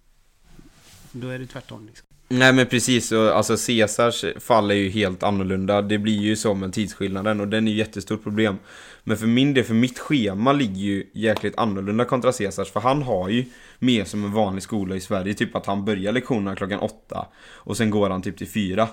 [1.12, 1.86] då är det tvärtom.
[1.86, 2.06] Liksom.
[2.30, 5.82] Nej men precis, och alltså Caesars fall är ju helt annorlunda.
[5.82, 8.58] Det blir ju så med tidsskillnaden och den är ju jättestort problem.
[9.04, 12.70] Men för min del, för mitt schema ligger ju jäkligt annorlunda kontra Caesars.
[12.70, 13.44] För han har ju
[13.78, 15.34] mer som en vanlig skola i Sverige.
[15.34, 18.88] Typ att han börjar lektionerna klockan åtta och sen går han typ till fyra.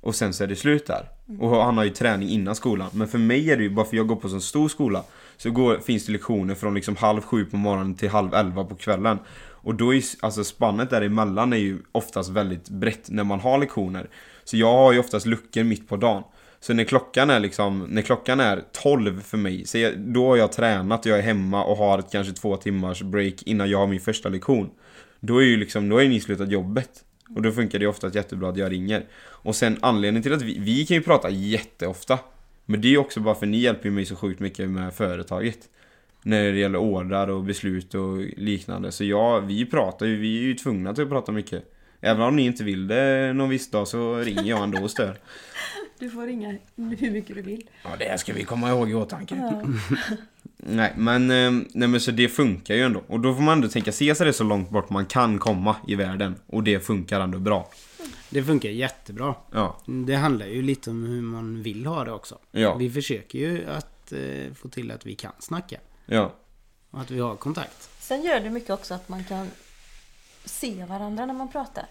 [0.00, 1.08] Och sen så är det slut där.
[1.40, 2.90] Och han har ju träning innan skolan.
[2.92, 5.04] Men för mig är det ju, bara för jag går på sån stor skola,
[5.36, 8.74] så går, finns det lektioner från liksom halv sju på morgonen till halv elva på
[8.74, 9.18] kvällen.
[9.66, 14.08] Och då är alltså spannet däremellan är ju oftast väldigt brett när man har lektioner.
[14.44, 16.22] Så jag har ju oftast luckor mitt på dagen.
[16.60, 20.36] Så när klockan är liksom, när klockan är 12 för mig, så jag, då har
[20.36, 23.78] jag tränat och jag är hemma och har ett kanske två timmars break innan jag
[23.78, 24.70] har min första lektion.
[25.20, 27.04] Då är ju liksom, då är ni slutat jobbet.
[27.34, 29.04] Och då funkar det oftast jättebra att jag ringer.
[29.24, 32.18] Och sen anledningen till att vi, vi kan ju prata jätteofta.
[32.66, 34.94] Men det är ju också bara för ni hjälper ju mig så sjukt mycket med
[34.94, 35.58] företaget.
[36.22, 38.92] När det gäller ordrar och beslut och liknande.
[38.92, 41.72] Så ja, vi pratar ju, vi är ju tvungna till att prata mycket.
[42.00, 45.18] Även om ni inte vill det någon viss dag så ringer jag ändå och stör.
[45.98, 47.68] Du får ringa hur mycket du vill.
[47.82, 49.34] Ja, det ska vi komma ihåg i åtanke.
[49.36, 49.62] Ja.
[50.56, 53.02] Nej, men, eh, nej, men så det funkar ju ändå.
[53.06, 55.94] Och då får man ändå tänka, Caesar är så långt bort man kan komma i
[55.94, 56.34] världen.
[56.46, 57.70] Och det funkar ändå bra.
[58.30, 59.34] Det funkar jättebra.
[59.52, 62.38] Ja, Det handlar ju lite om hur man vill ha det också.
[62.52, 62.74] Ja.
[62.74, 65.76] Vi försöker ju att eh, få till att vi kan snacka.
[66.06, 66.32] Ja,
[66.90, 68.02] Och att vi har kontakt.
[68.02, 69.50] Sen gör det mycket också att man kan
[70.44, 71.86] se varandra när man pratar.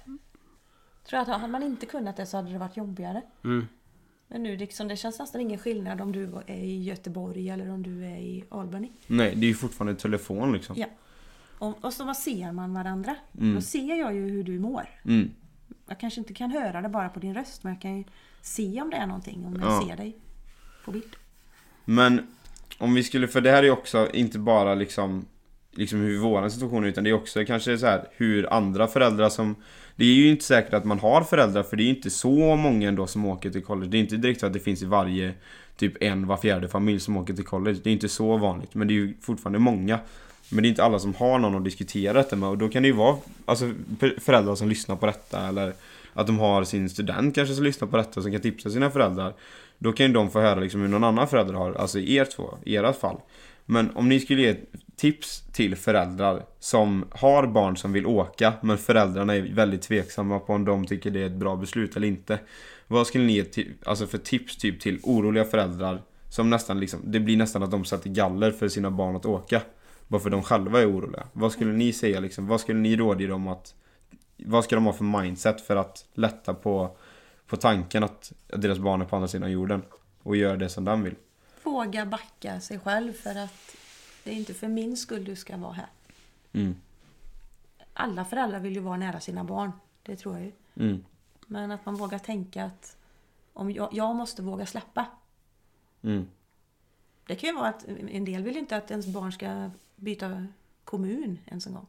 [1.03, 3.21] Tror jag att hade man inte kunnat det så hade det varit jobbigare.
[3.43, 3.67] Mm.
[4.27, 7.83] Men nu liksom, det känns nästan ingen skillnad om du är i Göteborg eller om
[7.83, 8.91] du är i Albany.
[9.07, 10.75] nej, det är ju fortfarande telefon liksom.
[10.79, 10.87] Ja.
[11.59, 13.15] Och, och så ser man varandra.
[13.39, 13.55] Mm.
[13.55, 14.89] Då ser jag ju hur du mår.
[15.05, 15.31] Mm.
[15.87, 18.03] Jag kanske inte kan höra det bara på din röst men jag kan ju
[18.41, 19.87] se om det är någonting om jag Ja.
[19.87, 20.17] ser dig
[20.85, 21.15] på bild.
[21.85, 22.27] Men
[22.77, 25.25] om vi skulle, för det här är ju också inte bara liksom
[25.77, 29.29] Liksom hur våran situation är utan det är också kanske så här hur andra föräldrar
[29.29, 29.55] som
[29.95, 32.55] Det är ju inte säkert att man har föräldrar för det är ju inte så
[32.55, 33.91] många ändå som åker till college.
[33.91, 35.33] Det är inte direkt så att det finns i varje
[35.77, 37.79] Typ en var fjärde familj som åker till college.
[37.83, 39.99] Det är inte så vanligt men det är ju fortfarande många.
[40.49, 42.81] Men det är inte alla som har någon att diskutera detta med och då kan
[42.81, 43.71] det ju vara Alltså
[44.17, 45.73] föräldrar som lyssnar på detta eller
[46.13, 49.33] Att de har sin student kanske som lyssnar på detta som kan tipsa sina föräldrar.
[49.85, 52.25] Då kan ju de få höra liksom hur någon annan förälder har, alltså i er
[52.25, 53.17] två, i ert fall.
[53.65, 54.55] Men om ni skulle ge
[54.95, 60.53] tips till föräldrar som har barn som vill åka men föräldrarna är väldigt tveksamma på
[60.53, 62.39] om de tycker det är ett bra beslut eller inte.
[62.87, 63.45] Vad skulle ni ge
[63.85, 67.85] alltså för tips typ till oroliga föräldrar som nästan liksom, det blir nästan att de
[67.85, 69.61] sätter galler för sina barn att åka
[70.07, 71.23] Bara för de själva är oroliga.
[71.33, 73.75] Vad skulle ni säga liksom, vad skulle ni råda dem att
[74.37, 76.97] Vad ska de ha för mindset för att lätta på
[77.47, 79.83] på tanken att deras barn är på andra sidan jorden
[80.23, 81.15] Och göra det som de vill
[81.63, 83.75] Våga backa sig själv för att
[84.23, 85.87] det är inte för min skull du ska vara här.
[86.53, 86.75] mm.
[87.93, 89.71] Alla föräldrar vill ju vara nära sina barn.
[90.03, 90.51] Det tror jag ju.
[90.75, 91.05] Mm.
[91.47, 92.97] Men att man vågar tänka att
[93.53, 95.05] om jag, jag måste våga släppa.
[96.01, 96.27] Mm.
[97.25, 100.47] Det kan ju vara att en del vill inte att ens barn ska byta
[100.83, 101.87] kommun ens en gång.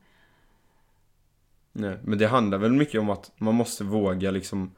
[1.73, 4.71] Nej, men det handlar väl mycket om att man måste våga liksom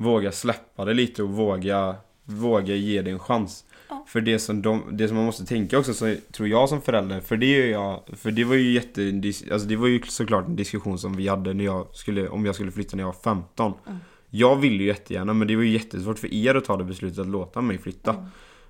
[0.00, 4.04] Våga släppa det lite och våga Våga ge det en chans Ja.
[4.08, 7.20] För det som, de, det som man måste tänka också, så tror jag som förälder
[7.20, 10.56] För det är jag, för det var ju jätte Alltså det var ju såklart en
[10.56, 13.72] diskussion som vi hade när jag skulle Om jag skulle flytta när jag var 15
[13.86, 13.98] Mm.
[14.30, 17.18] Jag ville ju jättegärna men det var ju jättesvårt för er att ta det beslutet
[17.18, 18.24] att låta mig flytta Mm.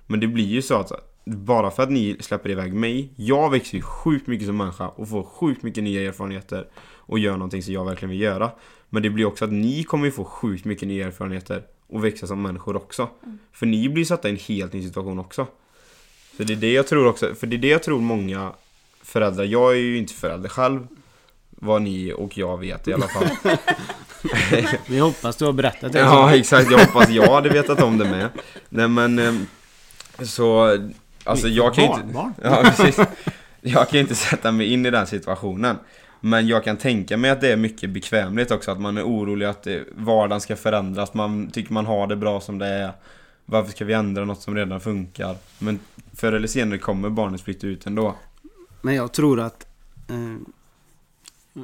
[0.07, 0.91] Men det blir ju så att
[1.25, 5.09] bara för att ni släpper iväg mig Jag växer ju sjukt mycket som människa och
[5.09, 8.51] får sjukt mycket nya erfarenheter Och gör någonting som jag verkligen vill göra
[8.89, 12.27] Men det blir också att ni kommer ju få sjukt mycket nya erfarenheter Och växa
[12.27, 13.09] som människor också.
[13.53, 15.47] För ni blir satta i en helt ny situation också.
[16.37, 18.51] Så det är det jag tror också För det är det jag tror många
[19.01, 20.87] föräldrar Jag är ju inte förälder själv
[21.49, 23.29] Vad ni och jag vet i alla fall.
[24.87, 25.99] Vi hoppas du har berättat det.
[25.99, 28.29] Ja exakt, jag hoppas jag hade vetat om det med.
[28.69, 29.47] Nej men ehm,
[30.21, 30.77] Så
[31.23, 32.31] Alltså jag kan ju inte.
[32.43, 32.99] Ja precis.
[33.61, 35.77] Jag kan ju inte sätta mig in i den situationen
[36.21, 39.45] men jag kan tänka mig att det är mycket bekvämligt också Att man är orolig
[39.45, 41.13] att eh, vardagen ska förändras.
[41.13, 42.91] Man tycker man har det bra som det är.
[43.45, 45.37] Varför ska vi ändra något som redan funkar?
[45.59, 45.79] Men
[46.13, 48.15] förr eller senare kommer barnet flytta ut ändå.
[48.81, 49.67] Men jag tror att
[50.07, 50.35] eh,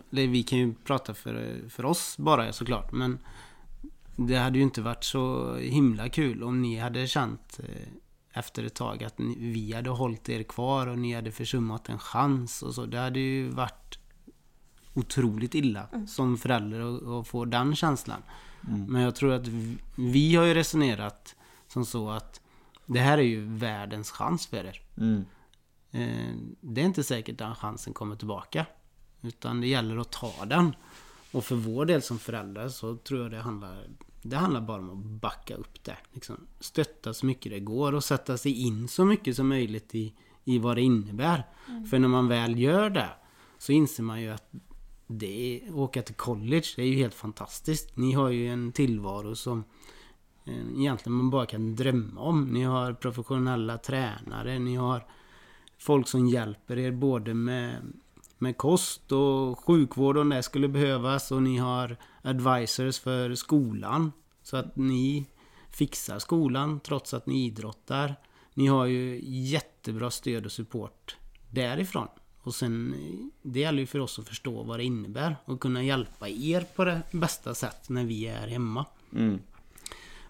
[0.09, 2.91] Vi kan ju prata för, för oss bara såklart.
[2.91, 3.19] Men
[4.15, 8.75] Det hade ju inte varit så himla kul om ni hade känt eh, Efter ett
[8.75, 12.75] tag att ni, vi hade hållit er kvar och ni hade försummat en chans och
[12.75, 12.85] så.
[12.85, 13.99] Det hade ju varit
[14.95, 18.21] Otroligt illa som förälder att- få den känslan.
[18.87, 21.35] Men jag tror att vi, vi har ju resonerat
[21.67, 22.41] som så att
[22.85, 24.81] Det här är ju världens chans för er.
[24.97, 25.25] mm.
[25.91, 28.65] Eh, det är inte säkert att chansen kommer tillbaka.
[29.21, 30.75] Utan det gäller att ta den.
[31.31, 33.87] Och för vår del som föräldrar så tror jag det handlar
[34.21, 35.97] det handlar bara om att backa upp det.
[36.13, 40.13] Liksom, stötta så mycket det går och sätta sig in så mycket som möjligt i,
[40.43, 41.43] i vad det innebär.
[41.89, 43.09] För när man väl gör det
[43.57, 44.51] så inser man ju att
[45.07, 47.97] det är, åka till college, det är ju helt fantastiskt.
[47.97, 49.63] Ni har ju en tillvaro som
[50.45, 52.45] eh, egentligen man bara kan drömma om.
[52.45, 55.05] Ni har professionella tränare, ni har
[55.77, 57.93] folk som hjälper er både med,
[58.37, 64.11] med kost och sjukvård om det skulle behövas och ni har advisors för skolan.
[64.43, 65.25] Så att ni
[65.69, 68.15] fixar skolan trots att ni idrottar.
[68.53, 71.17] Ni har ju jättebra stöd och support
[71.51, 72.07] därifrån.
[72.45, 72.95] Och sen,
[73.41, 76.85] det gäller ju för oss att förstå vad det innebär och kunna hjälpa er på
[76.85, 78.85] det bästa sätt när vi är hemma.
[79.13, 79.39] Mm.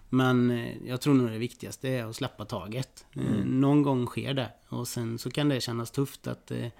[0.08, 3.04] Men eh, jag tror nog det viktigaste är att släppa taget.
[3.12, 4.50] Eh, Någon gång sker det.
[4.68, 6.70] Och sen så kan det kännas tufft att det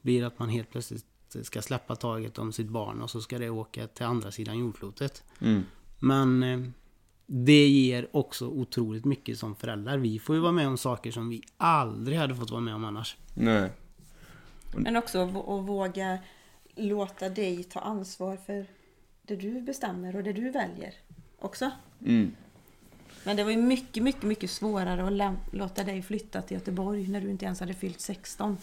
[0.00, 1.06] blir att man helt plötsligt
[1.42, 5.24] ska släppa taget om sitt barn och så ska det åka till andra sidan jordklotet.
[5.40, 5.62] Mm.
[5.98, 6.60] Men eh,
[7.26, 9.98] det ger också otroligt mycket som föräldrar.
[9.98, 12.84] Vi får ju vara med om saker som vi aldrig hade fått vara med om
[12.84, 13.16] annars.
[13.34, 13.70] Nej.
[14.76, 16.18] Men också att vå- att våga
[16.74, 18.66] låta dig ta ansvar för
[19.22, 20.94] det du bestämmer och det du väljer
[21.38, 21.70] också.
[22.06, 22.34] Mm.
[23.24, 27.20] Men det var ju mycket, mycket, mycket svårare att låta dig flytta till Göteborg när
[27.20, 28.58] du inte ens hade fyllt 16.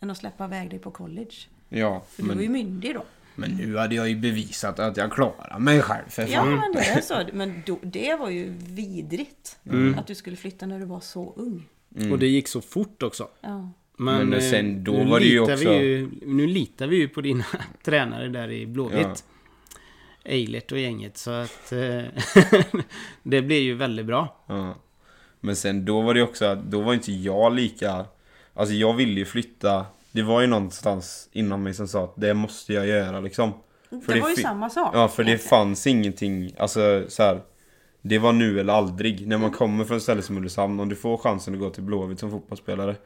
[0.00, 1.34] Än att släppa iväg dig på college.
[1.68, 3.04] Ja, För du var ju men, myndig då.
[3.36, 6.78] men nu hade jag ju bevisat att jag klarar mig själv för Ja, men det
[6.88, 7.14] är så.
[7.32, 9.58] Men då, det var ju vidrigt.
[9.64, 9.98] Mm.
[9.98, 11.68] Att du skulle flytta när du var så ung.
[12.12, 13.28] Och det gick så fort också.
[13.40, 13.70] Ja.
[14.00, 16.96] Men, Men eh, sen då nu var det ju också- Vi ju, nu litar vi
[16.96, 17.44] ju på dina
[17.84, 18.98] tränare där i Blåvitt.
[19.02, 19.14] Ja.
[20.24, 21.16] Eilert och gänget.
[21.18, 22.02] Så att eh,
[23.22, 24.44] det blir ju väldigt bra.
[24.46, 24.74] Ja.
[25.40, 28.04] Men sen då var det också att då var inte jag lika...
[28.54, 29.86] Alltså jag ville ju flytta.
[30.12, 33.52] Det var ju någonstans inom mig som sa att det måste jag göra liksom.
[34.06, 34.90] För det var ju fi- samma sak.
[34.94, 37.40] Ja, för det fanns ingenting, alltså så här.
[38.02, 39.26] Det var nu eller aldrig.
[39.28, 41.82] När man kommer från ett ställe som Ulricehamn, om du får chansen att gå till
[41.82, 42.96] Blåvitt som fotbollsspelare.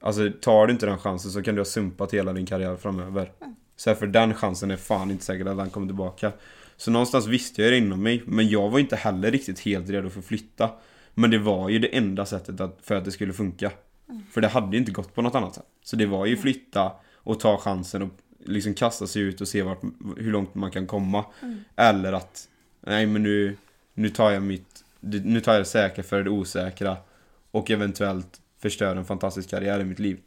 [0.00, 3.32] Alltså tar du inte den chansen så kan du ha sumpat hela din karriär framöver.
[3.76, 6.32] Så här, för den chansen är fan inte säkert att den kommer tillbaka.
[6.76, 10.10] Så någonstans visste jag det inom mig, men jag var inte heller riktigt helt redo
[10.10, 10.70] för att flytta.
[11.14, 13.70] Men det var ju det enda sättet att, för att det skulle funka.
[14.30, 15.66] För det hade ju inte gått på något annat sätt.
[15.84, 18.10] Så det var ju flytta och ta chansen och
[18.44, 19.82] liksom kasta sig ut och se vart,
[20.16, 21.24] hur långt man kan komma.
[21.76, 22.48] Eller att,
[22.80, 23.56] nej men nu,
[23.94, 26.96] nu tar jag mitt, nu tar jag det säkra för det osäkra.
[27.50, 30.18] Och eventuellt förstör en fantastisk karriär i mitt liv.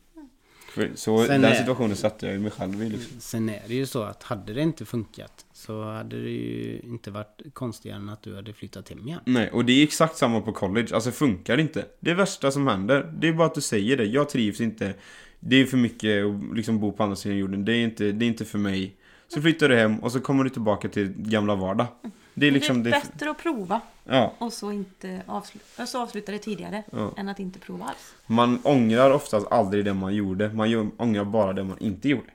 [0.69, 3.19] För, så Sen den är- situationen satte jag ju mig själv i liksom.
[3.19, 7.11] Sen är det ju så att hade det inte funkat så hade det ju inte
[7.11, 9.19] varit konstigare än att du hade flyttat hem igen.
[9.25, 10.95] Nej, och det är exakt samma på college.
[10.95, 11.85] Alltså funkar det inte.
[11.99, 14.05] Det värsta som händer, det är bara att du säger det.
[14.05, 14.93] Jag trivs inte.
[15.39, 17.65] Det är för mycket att liksom bo på andra sidan jorden.
[17.65, 18.95] Det är inte, det är inte för mig.
[19.27, 21.87] Så flyttar du hem och så kommer du tillbaka till gamla vardag.
[22.33, 22.83] Det är liksom...
[22.83, 26.83] det Det, är bättre att prova ja, och så, inte avsluta, så avsluta det tidigare
[26.91, 27.13] Ja.
[27.17, 28.13] än att inte prova alls.
[28.25, 30.49] man ångrar oftast aldrig det man gjorde.
[30.53, 32.29] Man ångrar bara det man inte gjorde.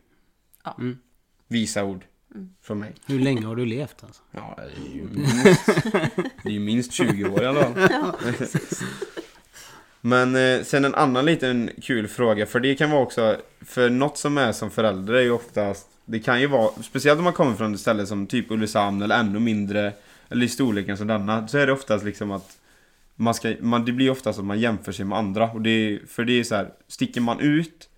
[0.65, 0.77] Ja.
[0.79, 0.99] Mm.
[1.49, 2.05] Visa ord.
[2.63, 2.95] Från mig.
[3.07, 4.23] Hur länge har du levt alltså?
[4.31, 5.67] Ja, det är ju minst,
[6.43, 8.13] det är ju minst 20 år i alla fall.
[10.01, 14.19] Men eh, sen en annan liten kul fråga, för det kan vara också, för något
[14.19, 17.55] som är som förälder är ju oftast, det kan ju vara, speciellt om man kommer
[17.55, 19.93] från ett ställe som typ Ulricehamn eller ännu mindre,
[20.29, 22.59] eller i storleken som denna, så är det oftast liksom att
[23.17, 25.51] man ska, man, det blir oftast att man jämför sig med andra.
[25.51, 27.89] Och det för det är så här, sticker man ut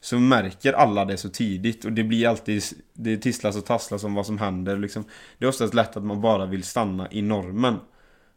[0.00, 4.14] så märker alla det så tidigt och det blir alltid, det tisslas och tasslas om
[4.14, 5.04] vad som händer liksom.
[5.38, 7.76] Det är oftast lätt att man bara vill stanna i normen.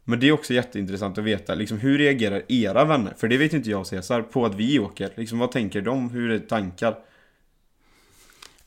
[0.04, 3.14] Men det är också jätteintressant att veta, liksom, hur reagerar era vänner?
[3.16, 5.10] För det vet inte jag och Cesar, på att vi åker.
[5.14, 6.10] Liksom, vad tänker de?
[6.10, 6.96] Hur är tankar?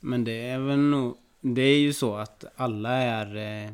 [0.05, 1.17] Men det är väl nog...
[1.41, 3.69] Det är ju så att alla är eh,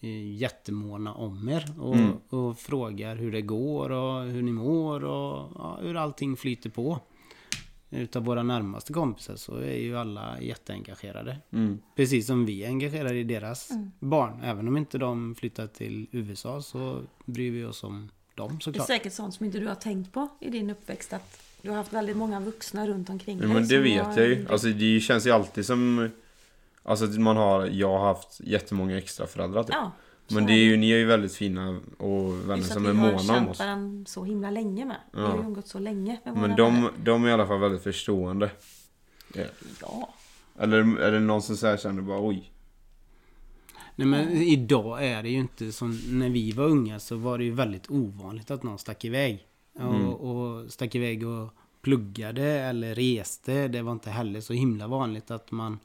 [0.00, 2.12] eh, jättemåna om er och, Mm.
[2.28, 6.98] och frågar hur det går och hur ni mår och ja, hur allting flyter på.
[7.90, 11.36] Utav våra närmaste kompisar så är ju alla jätteengagerade.
[11.52, 11.78] Mm.
[11.96, 13.90] Precis som vi är engagerade i deras Mm.
[13.98, 14.40] barn.
[14.42, 18.60] Även om inte de flyttar till USA så bryr vi oss om dem Det är
[18.60, 18.86] såklart.
[18.86, 21.12] säkert sånt som inte du har tänkt på i din uppväxt.
[21.12, 23.54] Att du har haft väldigt många vuxna runt omkring Ja, dig.
[23.54, 24.46] men det vet har- jag ju.
[24.50, 26.10] Alltså det känns ju alltid som...
[26.82, 29.74] Alltså man har, jag har haft jättemånga extra föräldrar typ.
[29.74, 29.92] Ja,
[30.28, 33.00] Men det är ju, ni är ju väldigt fina och vänner som vi är har
[33.06, 33.58] måna om känt oss.
[33.58, 34.96] varandra så himla länge med.
[35.12, 35.26] Vi Ja.
[35.26, 36.90] har ju umgåtts så länge med Men de, vänner.
[37.04, 38.50] de är i alla fall väldigt förstående.
[39.80, 40.14] Ja.
[40.58, 42.52] Eller är det någon som så här känner bara oj.
[43.96, 47.44] Nej men idag är det ju inte som när vi var unga så var det
[47.44, 49.46] ju väldigt ovanligt att någon stack iväg.
[49.78, 50.08] Mm.
[50.08, 53.68] Och, och stack iväg och pluggade eller reste.
[53.68, 55.78] Det var inte heller så himla vanligt att man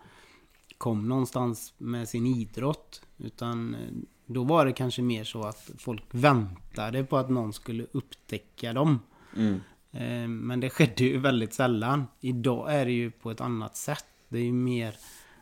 [0.78, 3.02] kom någonstans med sin idrott.
[3.18, 3.82] Utan eh,
[4.26, 9.00] då var det kanske mer så att folk väntade på att någon skulle upptäcka dem.
[9.36, 9.54] Mm.
[9.92, 12.08] Eh, Men det skedde ju väldigt sällan.
[12.20, 14.06] Idag är det ju på ett annat sätt.
[14.30, 14.96] Det är ju mer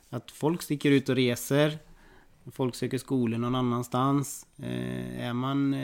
[0.10, 1.78] att folk sticker ut och reser.
[2.52, 4.48] Folk söker skolor någon annanstans.
[4.58, 5.76] Eh, Är man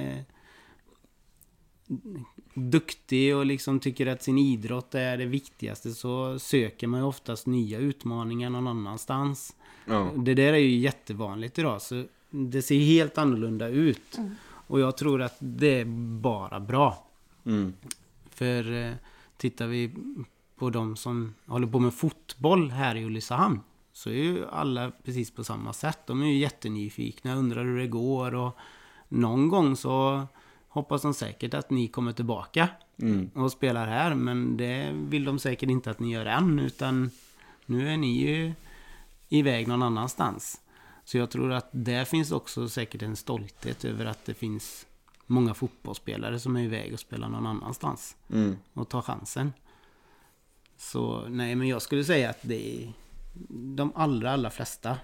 [2.53, 7.47] duktig och liksom tycker att sin idrott är det viktigaste så söker man ju oftast
[7.47, 9.55] nya utmaningar någon annanstans.
[9.85, 10.11] Ja.
[10.15, 11.81] Det där är ju jättevanligt idag.
[11.81, 14.19] Så det ser helt annorlunda ut.
[14.67, 15.85] Och jag tror att det är
[16.21, 17.07] bara bra.
[17.45, 17.73] Mm.
[18.29, 18.93] För eh,
[19.37, 19.91] tittar vi
[20.55, 23.59] på de som håller på med fotboll här i Ulricehamn
[23.93, 25.99] så är ju alla precis på samma sätt.
[26.05, 28.57] De är ju jättenyfikna, undrar hur det går och
[29.07, 30.27] någon gång så
[30.69, 32.69] hoppas de säkert att ni kommer tillbaka
[33.01, 33.29] Mm.
[33.33, 34.15] och spelar här.
[34.15, 37.11] Men det vill de säkert inte att ni gör än utan
[37.65, 38.53] nu är ni ju
[39.29, 40.61] iväg någon annanstans.
[41.03, 44.85] Så jag tror att där finns också säkert en stolthet över att det finns
[45.25, 48.57] många fotbollsspelare som är iväg och spelar någon annanstans Mm.
[48.73, 49.53] och tar chansen.
[50.77, 52.93] Så nej, men jag skulle säga att det är
[53.75, 54.97] de allra, allra flesta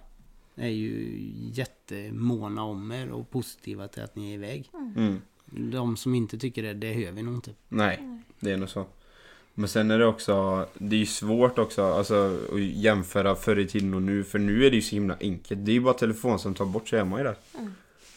[0.55, 1.17] är ju
[1.53, 4.69] jättemåna om er och positiva till att ni är iväg.
[4.73, 5.21] Mm.
[5.57, 7.51] De som inte tycker det, det hör vi nog inte.
[7.67, 8.85] Nej, det är nog så.
[9.53, 13.67] Men sen är det också, det är ju svårt också alltså, att jämföra förr i
[13.67, 14.23] tiden och nu.
[14.23, 15.65] För nu är det ju så himla enkelt.
[15.65, 17.35] Det är ju bara telefonsamtal bort så är man ju där.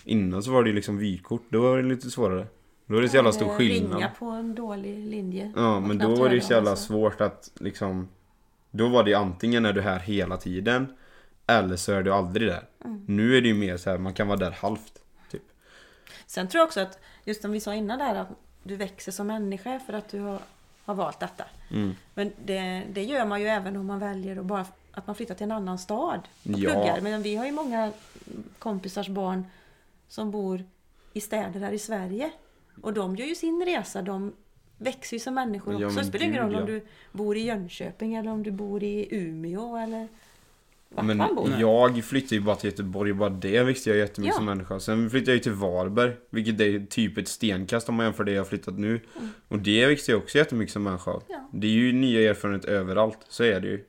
[0.05, 2.47] Innan så var det ju liksom vykort, då var det lite svårare.
[2.87, 3.95] Då är det så jävla stor Eller skillnad.
[3.95, 5.53] Ringa på en dålig linje.
[5.57, 6.87] Ja, men då var det ju så jävla sig.
[6.87, 8.09] svårt att liksom
[8.71, 10.87] Då var det ju antingen är du här hela tiden
[11.47, 13.05] Eller så är du aldrig där Mm.
[13.07, 14.93] Nu är det ju mer så här, man kan vara där halvt
[15.31, 15.43] typ.
[16.27, 16.99] Sen tror jag också att,
[17.29, 18.29] just som vi sa innan där, att
[18.63, 20.39] du växer som människa för att du har,
[20.85, 21.45] har valt detta.
[21.71, 21.95] Mm.
[22.15, 25.35] Men det, det gör man ju även om man väljer att bara att man flyttar
[25.35, 26.71] till en annan stad och Ja.
[26.71, 27.01] pluggar.
[27.01, 27.93] Men vi har ju många
[28.59, 29.47] kompisars barn
[30.09, 30.65] som bor
[31.13, 32.31] i städer här i Sverige.
[32.83, 34.03] Och de gör ju sin resa.
[34.03, 34.33] De
[34.79, 35.99] växer ju som människor också.
[35.99, 39.77] det spelar ingen roll om du bor i Jönköping eller om du bor i Umeå
[39.77, 40.09] eller
[40.89, 41.51] vart Men bor.
[41.61, 44.37] jag flyttade ju bara till Göteborg och bara det växte jag jättemycket Ja.
[44.37, 44.81] som människa.
[44.81, 48.33] Sen flyttade jag ju till Varberg, vilket är typ ett stenkast om man jämför det
[48.33, 49.01] jag har flyttat nu.
[49.49, 51.21] Och det växte jag också jättemycket som människa.
[51.29, 51.49] Ja.
[51.53, 53.85] Det är ju nya erfarenheter överallt, så är det ju.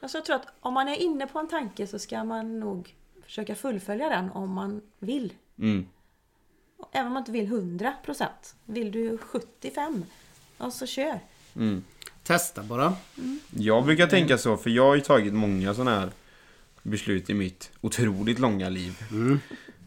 [0.00, 2.94] Alltså jag tror att om man är inne på en tanke så ska man nog
[3.24, 5.32] försöka fullfölja den om man vill.
[5.58, 5.86] Mm.
[6.92, 8.26] Även om man inte vill 100%.
[8.64, 10.04] Vill du 75?
[10.58, 11.20] Ja, så kör.
[11.56, 11.84] Mm.
[12.22, 12.92] Testa bara.
[13.56, 16.10] Jag brukar tänka så, för jag har ju tagit många sådana här
[16.82, 18.98] beslut i mitt otroligt långa liv.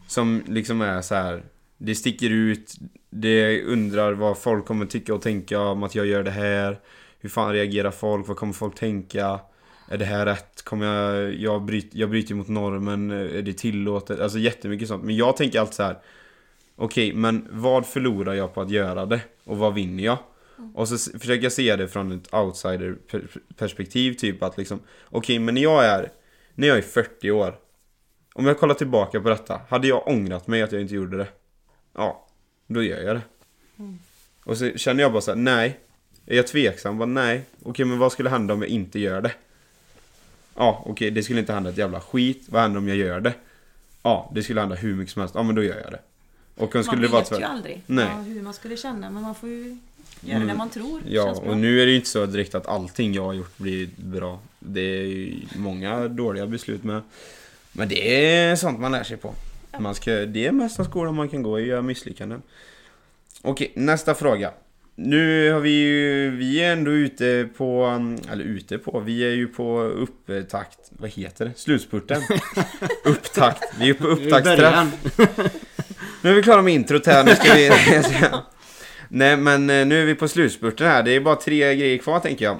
[0.06, 1.42] Som liksom är så här.
[1.78, 2.74] Det sticker ut,
[3.10, 6.80] det undrar vad folk kommer tycka och tänka om att jag gör det här.
[7.20, 8.28] Hur fan reagerar folk?
[8.28, 9.40] Vad kommer folk tänka?
[9.88, 10.62] Är det här rätt?
[10.62, 13.10] Kommer jag, jag, bryt, jag bryter mot normen?
[13.10, 14.20] Är det tillåtet?
[14.20, 15.04] Alltså jättemycket sånt.
[15.04, 15.98] Men jag tänker alltid så här.
[16.76, 19.20] Okej, men vad förlorar jag på att göra det?
[19.44, 20.18] Och vad vinner jag?
[20.74, 25.62] Och så försöker jag se det från ett outsider-perspektiv, typ att liksom Okej, men när
[25.62, 26.12] jag är
[26.54, 27.56] När jag är 40 år
[28.34, 31.28] Om jag kollar tillbaka på detta, hade jag ångrat mig att jag inte gjorde det?
[31.94, 32.26] Ja,
[32.66, 33.22] då gör jag det
[34.44, 35.80] Och så känner jag bara så här, nej
[36.26, 36.98] Är jag tveksam?
[36.98, 39.32] Bara, nej Okej, men vad skulle hända om jag inte gör det?
[40.56, 43.34] Ja, okej, det skulle inte hända ett jävla skit Vad händer om jag gör det?
[44.02, 46.00] Ja, det skulle hända hur mycket som helst Ja, men då gör jag det
[46.62, 48.06] Och skulle man det vara vet ju aldrig Nej.
[48.10, 49.10] Ja, hur man skulle känna.
[49.10, 49.78] Men man får ju
[50.20, 50.48] göra Mm.
[50.48, 53.24] det man tror Ja, och nu är det ju inte så direkt att allting jag
[53.24, 54.40] har gjort blir bra.
[54.58, 57.02] Det är ju många dåliga beslut med.
[57.72, 59.34] Men det är sånt man lär sig på.
[59.78, 62.42] Man ska, det är mesta skolan man kan gå i, göra misslyckanden.
[63.42, 64.50] Okej, nästa fråga.
[64.96, 67.84] Nu har vi ju, vi är ändå ute på,
[68.32, 71.52] eller ute på, vi är ju på upptakt, vad heter det?
[71.56, 72.22] Slutspurten?
[73.04, 74.88] upptakt, vi är på upptaktsträff.
[76.22, 77.70] Nu är vi klara med introt här, nu ska vi...
[79.16, 82.20] Nej men eh, nu är vi på slutspurten här, det är bara tre grejer kvar
[82.20, 82.58] tänker jag.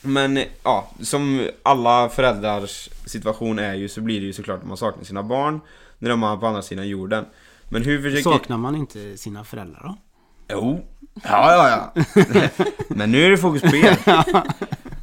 [0.00, 4.68] Men eh, ja, som alla föräldrars situation är ju så blir det ju såklart att
[4.68, 5.60] man saknar sina barn
[5.98, 7.24] när de är på andra sidan jorden.
[7.68, 8.22] Men hur försöker...
[8.22, 9.96] Saknar man inte sina föräldrar då?
[10.52, 10.84] Jo.
[11.14, 12.02] Ja, ja, ja.
[12.88, 13.98] Men nu är det fokus på er.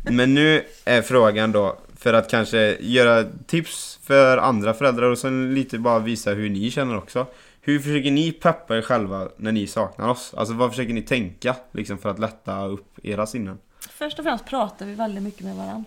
[0.12, 5.54] Men nu är frågan då, för att kanske göra tips för andra föräldrar och sen
[5.54, 7.28] lite bara visa hur ni känner också.
[7.68, 10.34] Hur försöker ni peppa er själva när ni saknar oss?
[10.34, 13.60] Alltså vad försöker ni tänka liksom för att lätta upp era sinnen?
[13.80, 15.84] Först och främst pratar vi väldigt mycket med varandra.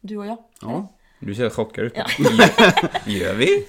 [0.00, 0.36] Du och jag.
[0.60, 0.88] Ja.
[1.20, 1.92] Du ser chockad ut.
[1.96, 2.06] Ja.
[3.06, 3.68] Gör vi?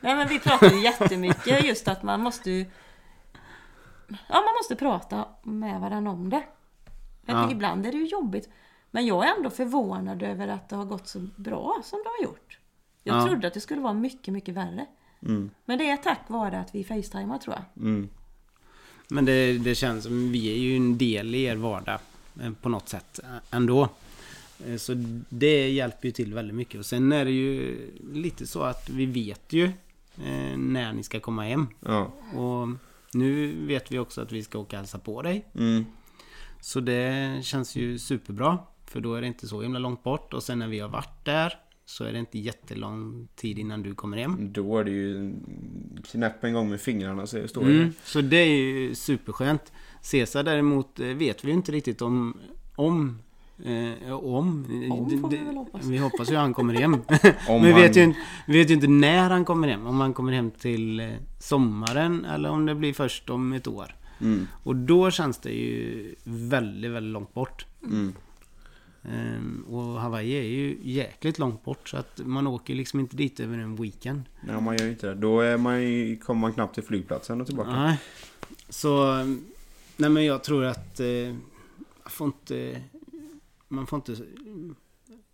[0.00, 2.66] Nej men vi pratar ju jättemycket just att man måste ju...
[4.08, 6.42] Ja man måste prata med varandra om det.
[7.26, 7.50] Ja.
[7.50, 8.48] ibland är det ju jobbigt.
[8.90, 12.24] Men jag är ändå förvånad över att det har gått så bra som det har
[12.30, 12.58] gjort.
[13.02, 13.26] Jag Ja.
[13.26, 14.86] trodde att det skulle vara mycket, mycket värre.
[15.22, 15.50] Mm.
[15.64, 17.84] Men det är tack vare att vi facetimar tror jag.
[17.86, 18.08] Mm.
[19.08, 21.98] Men det, det känns som vi är ju en del i er vardag
[22.42, 23.88] eh, på något sätt eh, ändå.
[24.66, 24.92] Eh, Så
[25.28, 26.78] det hjälper ju till väldigt mycket.
[26.78, 27.76] Och sen är det ju
[28.12, 29.72] lite så att vi vet ju
[30.56, 31.66] när ni ska komma hem.
[31.80, 32.12] Ja.
[32.34, 32.68] Och
[33.12, 35.44] nu vet vi också att vi ska åka och hälsa på dig.
[35.54, 35.84] Mm.
[36.60, 38.58] Så det känns ju superbra.
[38.84, 40.34] För då är det inte så himla långt bort.
[40.34, 41.58] Och sen när vi har varit där
[41.88, 44.52] så är det inte jättelång tid innan du kommer hem.
[44.52, 45.34] Då är det ju
[46.10, 47.70] knäpp en gång med fingrarna så står det.
[47.70, 49.72] Mm, så det är ju superskönt.
[50.02, 52.38] Cesar däremot eh, vet vi ju inte riktigt om...
[52.76, 53.18] Om...
[53.64, 54.66] Eh, om.
[54.90, 55.86] Om får vi väl hoppas.
[55.86, 56.92] Vi hoppas ju att han kommer hem.
[57.48, 59.86] Men vi vet, ju inte, vi vet ju inte när han kommer hem.
[59.86, 61.08] Om han kommer hem till eh,
[61.38, 63.94] sommaren eller om det blir först om ett år.
[64.20, 64.46] Mm.
[64.62, 67.66] Och då känns det ju väldigt, väldigt långt bort.
[67.84, 68.14] Mm.
[69.12, 73.40] Ehm, och Hawaii är ju jäkligt långt bort så att man åker liksom inte dit
[73.40, 74.22] över en weekend.
[74.40, 75.14] Nej, man gör ju inte det.
[75.14, 77.70] Då är man ju, kommer man knappt till flygplatsen och tillbaka.
[77.70, 78.00] Nej.
[78.68, 79.14] Så...
[79.96, 81.00] Nej men jag tror att...
[81.00, 81.06] Eh,
[82.02, 82.82] jag får inte...
[83.68, 84.16] Man får inte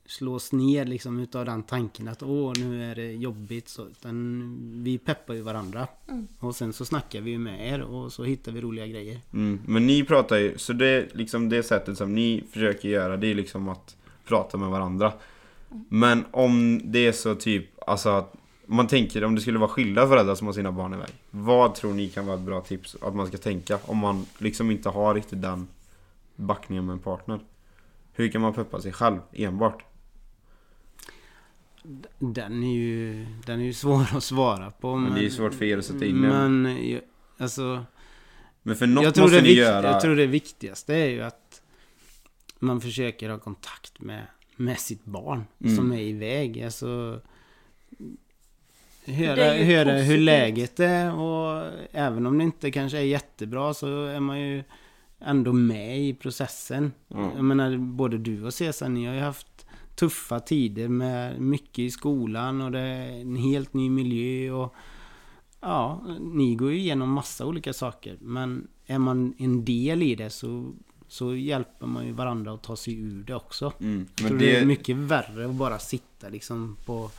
[0.07, 3.87] slås ner liksom utav den tanken att åh nu är det jobbigt så.
[3.87, 5.89] Utan vi peppar ju varandra.
[6.09, 6.29] Mm.
[6.39, 9.21] Och sen så snackar vi ju med er och så hittar vi roliga grejer.
[9.33, 9.61] Mm.
[9.67, 13.35] Men ni pratar ju, så det, liksom det sättet som ni försöker göra det är
[13.35, 15.13] liksom att prata med varandra.
[15.89, 18.35] Men om det är så typ, alltså att
[18.67, 21.11] man tänker om det skulle vara skilda föräldrar som har sina barn iväg.
[21.31, 24.71] Vad tror ni kan vara ett bra tips att man ska tänka om man liksom
[24.71, 25.69] inte har riktigt den
[26.37, 27.41] backningen med en partner?
[28.13, 29.85] Hur kan man peppa sig själv enbart?
[32.19, 34.97] Den är ju, den är ju svår att svara på.
[34.97, 36.29] Men det är ju svårt för er att sätta in det.
[36.29, 37.01] Men jag-
[37.39, 37.85] alltså...
[38.63, 39.87] Men för något jag, tror måste det ni vikt, göra.
[39.91, 41.63] jag tror det viktigaste är ju att
[42.59, 44.23] man försöker ha kontakt med,
[44.57, 45.77] med sitt barn Mm.
[45.77, 46.63] som är iväg.
[46.63, 47.21] Alltså,
[49.07, 54.21] höra, höra hur läget är och även om det inte kanske är jättebra så är
[54.21, 54.63] man ju
[55.21, 56.93] ändå med i processen.
[57.09, 57.33] Ja.
[57.35, 61.91] Jag menar både du och Cesar, ni har ju haft tuffa tider med mycket i
[61.91, 64.75] skolan och det är en helt ny miljö och
[65.65, 68.17] Ja, ni går ju igenom massa olika saker.
[68.21, 70.73] Men är man en del i det så,
[71.09, 73.73] så hjälper man ju varandra att ta sig ur det också.
[73.81, 74.07] Mm.
[74.17, 74.47] Jag tror det...
[74.47, 77.11] det, är mycket värre att bara sitta liksom på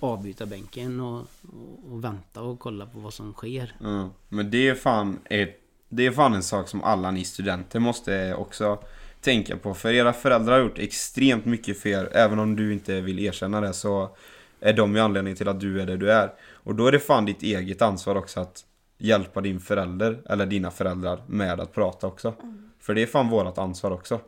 [0.00, 3.74] avbytarbänken och, och, och vänta och kolla på vad som sker.
[3.80, 7.78] Ja, men det är fan ett, det är fan en sak som alla ni studenter
[7.78, 8.78] måste också
[9.20, 9.74] tänka på.
[9.74, 12.08] För era föräldrar har gjort extremt mycket för er.
[12.12, 14.16] Även om du inte vill erkänna det så
[14.60, 16.32] är de ju anledningen till att du är det du är.
[16.52, 18.64] Och då är det fan ditt eget ansvar också att
[18.98, 22.34] hjälpa din förälder eller dina föräldrar med att prata också.
[22.78, 24.20] För det är fan vårat ansvar också.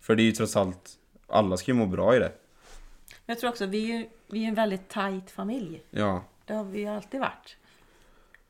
[0.00, 0.90] För det är ju trots allt,
[1.26, 2.32] alla ska ju må bra i det.
[3.26, 5.82] Jag tror också vi är, vi är en väldigt tajt familj.
[5.90, 7.56] Ja, Det har vi ju alltid varit.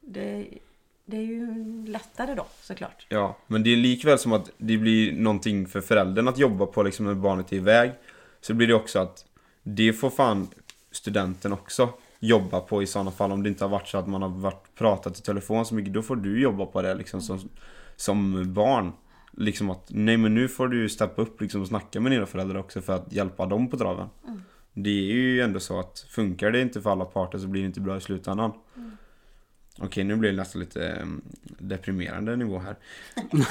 [0.01, 0.47] Det,
[1.11, 3.07] det är ju lättare då såklart.
[3.09, 6.83] Ja, men det är likväl som att det blir någonting för föräldern att jobba på
[6.83, 7.93] liksom när barnet är iväg.
[8.41, 9.25] Så blir det också att
[9.63, 10.49] det får fan
[10.91, 11.89] studenten också
[12.21, 13.33] jobba på i sådana fall.
[13.33, 15.93] Om det inte har varit så att man har varit pratat i telefon så mycket,
[15.93, 17.49] då får du jobba på det liksom som,
[17.97, 18.93] som barn.
[19.33, 22.61] Liksom att, nej men nu får du steppa upp liksom och snacka med dina föräldrar
[22.61, 24.09] också för att hjälpa dem på traven.
[24.73, 27.67] Det är ju ändå så att funkar det inte för alla parter så blir det
[27.67, 28.53] inte bra i slutändan.
[29.81, 31.07] Okej, nu blir det nästan lite eh,
[31.59, 32.76] deprimerande nivå här.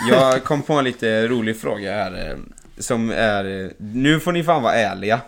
[0.09, 2.29] Jag kom på en lite rolig fråga här.
[2.31, 2.37] eh,
[2.77, 5.21] Som är, eh, nu får ni fan vara ärliga.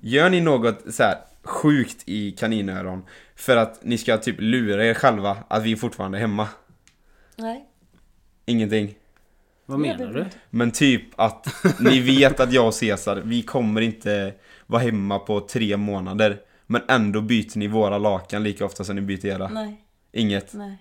[0.00, 3.02] Gör ni något så här sjukt i kaninöron
[3.36, 6.48] för att ni ska typ lura er själva att vi är fortfarande hemma?
[7.36, 7.64] Nej.
[8.46, 8.94] Ingenting.
[9.66, 10.24] Vad menar du?
[10.50, 14.34] Men typ att ni vet att jag och Cesar, vi kommer inte
[14.66, 16.40] vara hemma på tre månader.
[16.66, 19.48] Men ändå byter ni våra lakan lika ofta som ni byter era.
[19.48, 19.82] Nej.
[20.16, 20.54] Inget.
[20.54, 20.76] Nej.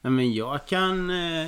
[0.00, 1.46] Nej men jag kan eh,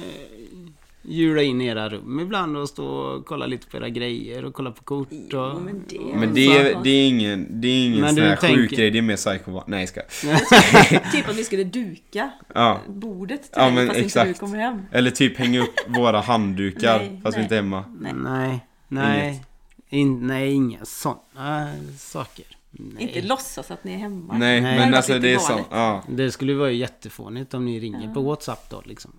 [1.02, 4.54] jula in i era rum ibland och stå och kolla lite på era grejer och
[4.54, 5.18] kolla på kort och...
[5.32, 5.98] Jo, men det...
[6.14, 8.90] Men det är, det är ingen, det är ingen Men sån här tänker- sjuk grej,
[8.90, 10.00] det är mer psycho Nej jag ska.
[11.12, 12.80] typ att vi skulle duka Ja.
[12.88, 14.40] bordet till Ja, dig men fast inte du exakt.
[14.40, 14.82] kommer hem.
[14.92, 17.44] Eller typ hänga upp våra handdukar Nej, fast vi nej.
[17.44, 17.84] inte är hemma.
[18.00, 18.12] Nej.
[18.14, 18.60] Nej.
[18.88, 19.28] Nej.
[19.30, 19.46] Inget.
[19.92, 22.44] In, nej, inga sådana saker.
[22.70, 23.02] Nej.
[23.02, 24.38] Inte låtsas att ni är hemma.
[24.38, 24.78] Nej, Nej.
[24.78, 25.60] men Det alltså hade det är så.
[25.70, 26.02] Ja.
[26.08, 29.12] Det skulle vara jättefånigt om ni ringer på WhatsApp då liksom.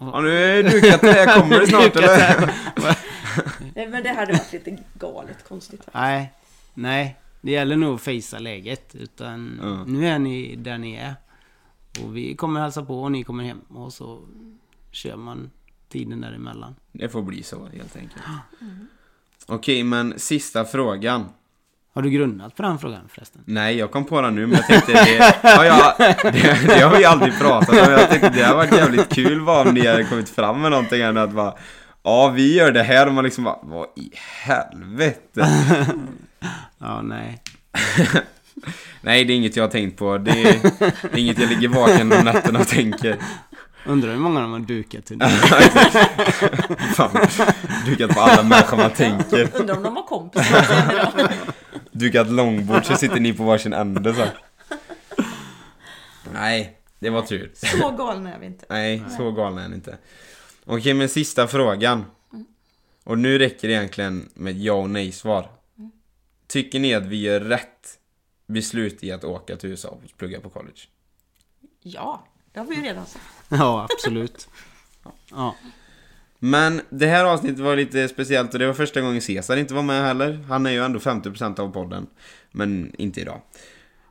[0.00, 2.54] ja nu är dukat det här, kommer det snart eller?
[3.74, 5.82] Nej, men det hade varit lite galet konstigt.
[5.94, 6.32] Nej.
[6.74, 7.16] Nej.
[7.40, 8.94] Det gäller nog att fejsa läget.
[8.94, 9.84] Utan Ja.
[9.84, 11.14] nu är ni där ni är.
[12.04, 13.60] Och vi kommer hälsa på och ni kommer hem.
[13.60, 14.20] Och så
[14.90, 15.50] kör man
[15.88, 16.74] tiden däremellan.
[16.92, 18.22] Det får bli så helt enkelt.
[19.46, 21.24] Okej, men sista frågan.
[21.94, 23.42] Har du grundat på den frågan förresten?
[23.46, 26.96] Nej, jag kom på den nu, men jag tänkte det, ja, ja, det, det har
[26.96, 27.92] vi aldrig pratat om.
[27.92, 31.02] Jag tänkte det hade varit jävligt kul bara om ni hade kommit fram med någonting
[31.02, 31.54] än att bara
[32.04, 34.10] Ja, vi gör det här och man liksom bara, vad i
[34.44, 35.48] helvete?
[36.78, 37.42] Ja, nej.
[39.00, 40.18] Nej, det är inget jag har tänkt på.
[40.18, 40.60] Det är,
[41.02, 43.16] det är inget jag ligger vaken om nätterna och tänker.
[43.86, 45.20] Undrar hur många de har dukat till.
[46.94, 47.10] Fan,
[47.86, 49.48] dukat på alla människor man tänker.
[49.54, 51.52] Undrar om de har kompisar.
[51.92, 54.26] Dukat långbord så sitter ni på varsin ände så.
[56.32, 57.52] Nej, det var tur.
[57.54, 58.66] Så galna är vi inte.
[58.68, 59.98] Nej, så galen är den inte.
[60.64, 62.04] Okej, men sista frågan.
[63.04, 65.50] Och nu räcker det egentligen med ja och nej svar.
[66.46, 67.98] Tycker ni att vi gör rätt
[68.46, 70.80] beslut i att åka till USA och plugga på college?
[71.80, 73.24] Ja, det har vi ju redan sagt.
[73.48, 74.48] Ja, absolut.
[75.30, 75.54] Ja.
[76.44, 79.82] Men det här avsnittet var lite speciellt och det var första gången Cesar inte var
[79.82, 80.44] med heller.
[80.48, 82.06] Han är ju ändå 50% av podden.
[82.52, 83.40] Men inte idag.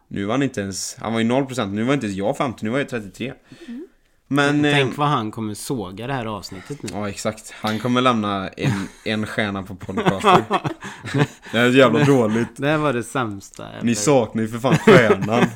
[0.08, 2.66] Nu var han inte ens, han var ju 0%, nu var inte ens jag 50,
[2.66, 3.34] nu var jag 33.
[4.28, 4.66] Men...
[4.66, 6.90] eh, Tänk vad han kommer såga det här avsnittet nu.
[6.94, 7.52] Ja, exakt.
[7.52, 10.42] Han kommer lämna en, en stjärna på podcasten.
[11.52, 12.48] Det är jävla dåligt.
[12.58, 13.68] Det här var det sämsta.
[13.82, 15.46] Ni saknar ju för fan stjärnan.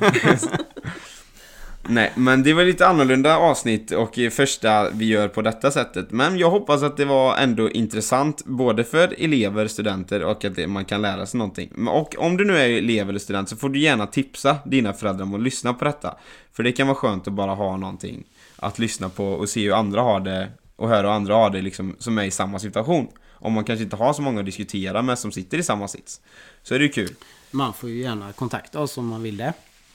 [1.88, 6.10] Nej, men det var lite annorlunda avsnitt och första vi gör på detta sättet.
[6.10, 10.66] Men jag hoppas att det var ändå intressant både för elever, studenter och att det,
[10.66, 11.88] man kan lära sig någonting.
[11.88, 15.24] Och om du nu är elev eller student så får du gärna tipsa dina föräldrar
[15.24, 16.16] om att lyssna på detta.
[16.52, 18.24] För det kan vara skönt att bara ha någonting
[18.56, 21.62] att lyssna på och se hur andra har det och höra hur andra har det
[21.62, 23.08] liksom som är i samma situation.
[23.28, 26.20] Om man kanske inte har så många att diskutera med som sitter i samma sits.
[26.62, 27.14] Så är det ju kul.
[27.50, 29.52] Man får ju gärna kontakta oss om man vill det.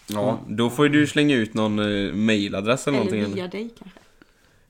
[0.08, 3.36] Ja, då får ju du slänga ut någon uh, mailadress eller, Eller någonting.
[3.36, 4.00] via dig kanske.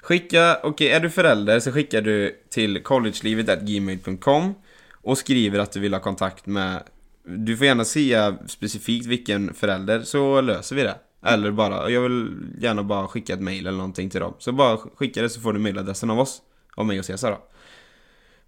[0.01, 4.53] Skicka, okej, är du förälder så skickar du till collegelivet.gmail.com
[4.91, 6.83] och skriver att du vill ha kontakt med
[7.23, 10.95] Du får gärna säga specifikt vilken förälder så löser vi det.
[11.25, 14.33] Eller bara, jag vill gärna bara skicka ett mail eller någonting till dem.
[14.39, 16.41] Så bara skicka det så får du mailadressen av oss.
[16.75, 17.37] Av mig och Cesar då.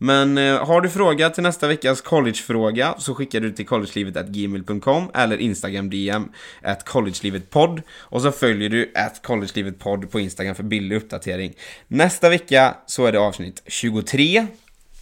[0.03, 5.37] Men eh, har du fråga till nästa veckas collegefråga så skickar du till collegelivet.gmail.com eller
[5.37, 6.29] Instagram DM
[6.61, 11.53] at collegelivetpodd och så följer du at collegelivetpodd på Instagram för billig uppdatering.
[11.87, 14.47] Nästa vecka så är det avsnitt 23.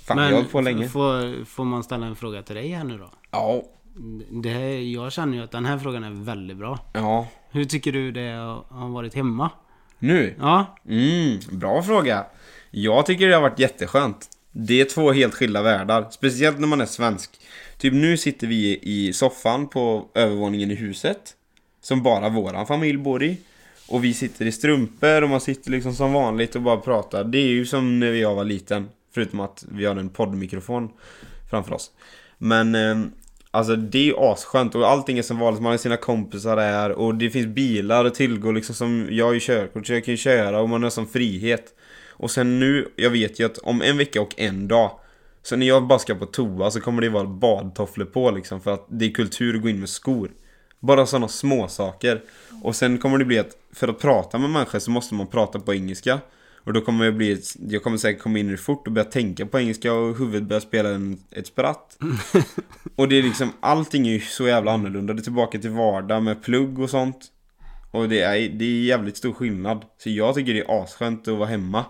[0.08, 0.89] Fan, vi har hållit på länge.
[0.89, 3.10] Får, får man ställa en fråga till dig här nu då?
[3.32, 3.64] Ja,
[4.43, 6.80] Det här, jag känner ju att den här frågan är väldigt bra.
[6.93, 7.28] ja.
[7.52, 9.49] Hur tycker du det har har varit hemma?
[9.99, 10.36] Nu?
[10.39, 12.26] Ja, Mm, bra fråga.
[12.72, 14.28] Jag tycker det har varit jätteskönt.
[14.52, 17.32] Det är två helt skilda världar, speciellt när man är svensk.
[17.78, 21.36] Typ nu sitter vi i soffan på övervåningen i huset,
[21.82, 23.38] som bara våran familj bor i.
[23.88, 27.24] Och vi sitter i strumpor och man sitter liksom som vanligt och bara pratar.
[27.24, 30.89] Det är ju som när jag var liten, förutom att vi har en poddmikrofon
[31.49, 31.91] framför oss.
[32.38, 32.95] Men eh,
[33.54, 36.91] Alltså det är ju asskönt och allting är som vanligt, man har sina kompisar där
[36.91, 40.12] och det finns bilar att tillgå liksom som Jag har ju körkort så jag kan
[40.12, 41.74] ju köra och man har sån frihet
[42.22, 45.00] och sen nu, jag vet ju att om en vecka och en dag
[45.44, 48.74] Så när jag bara ska på toa så kommer det vara badtofflor på liksom för
[48.74, 50.32] att det är kultur att gå in med skor
[50.80, 52.22] Bara sådana små saker
[52.64, 55.60] Och sen kommer det bli att för att prata med människor så måste man prata
[55.60, 56.20] på engelska
[56.64, 59.06] och då kommer jag bli, jag kommer säkert komma in i det fort och börja
[59.06, 61.98] tänka på engelska och huvudet börjar spela en, ett spratt.
[62.96, 65.14] Och det är liksom, allting är ju så jävla annorlunda.
[65.14, 67.26] Det är tillbaka till vardag med plugg och sånt.
[67.92, 69.86] Och det är, det är jävligt stor skillnad.
[69.98, 71.86] Så jag tycker det är asskönt att vara hemma.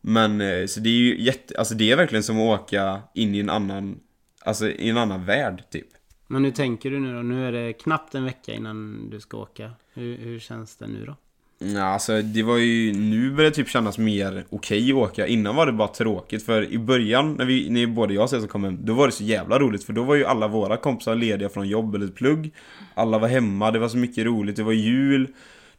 [0.00, 3.34] Men, eh, så det är ju jätte, alltså det är verkligen som att åka in
[3.34, 4.00] i en annan,
[4.44, 5.86] alltså i en annan värld typ.
[6.26, 7.22] men hur tänker du nu då?
[7.22, 9.70] Nu är det knappt en vecka innan du ska åka.
[9.94, 11.16] Hur, hur känns det nu då?
[11.64, 15.26] Ja, alltså det var ju, nu börjar det typ kännas mer okej att åka.
[15.26, 18.46] Innan var det bara tråkigt för i början när vi, när både jag och Cesar
[18.46, 21.14] kom hem, då var det så jävla roligt för då var ju alla våra kompisar
[21.14, 22.50] lediga från jobb eller plugg.
[22.94, 25.28] Alla var hemma, det var så mycket roligt, det var jul,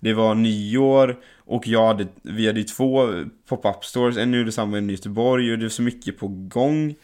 [0.02, 3.08] det var nyår och jag hade, vi hade ju två
[3.50, 6.28] pop-up stores, en i Ulricehamn och en i Göteborg och det var så mycket på
[6.28, 6.96] gång.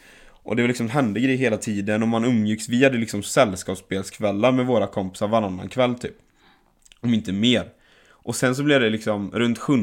[0.42, 4.52] Och det var liksom hände grejer hela tiden och man umgicks, vi hade liksom sällskapsspelskvällar
[4.52, 6.14] med våra kompisar varannan kväll typ.
[7.00, 7.64] Om inte mer.
[8.28, 9.74] Och sen så blev det liksom runt 7